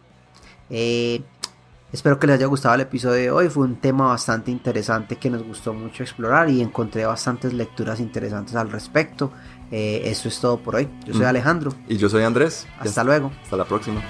[0.69, 1.21] Eh,
[1.91, 3.49] espero que les haya gustado el episodio de hoy.
[3.49, 8.55] Fue un tema bastante interesante que nos gustó mucho explorar y encontré bastantes lecturas interesantes
[8.55, 9.31] al respecto.
[9.71, 10.89] Eh, eso es todo por hoy.
[11.05, 11.29] Yo soy mm.
[11.29, 11.73] Alejandro.
[11.87, 12.67] Y yo soy Andrés.
[12.79, 13.31] Hasta luego.
[13.43, 14.01] Hasta la próxima.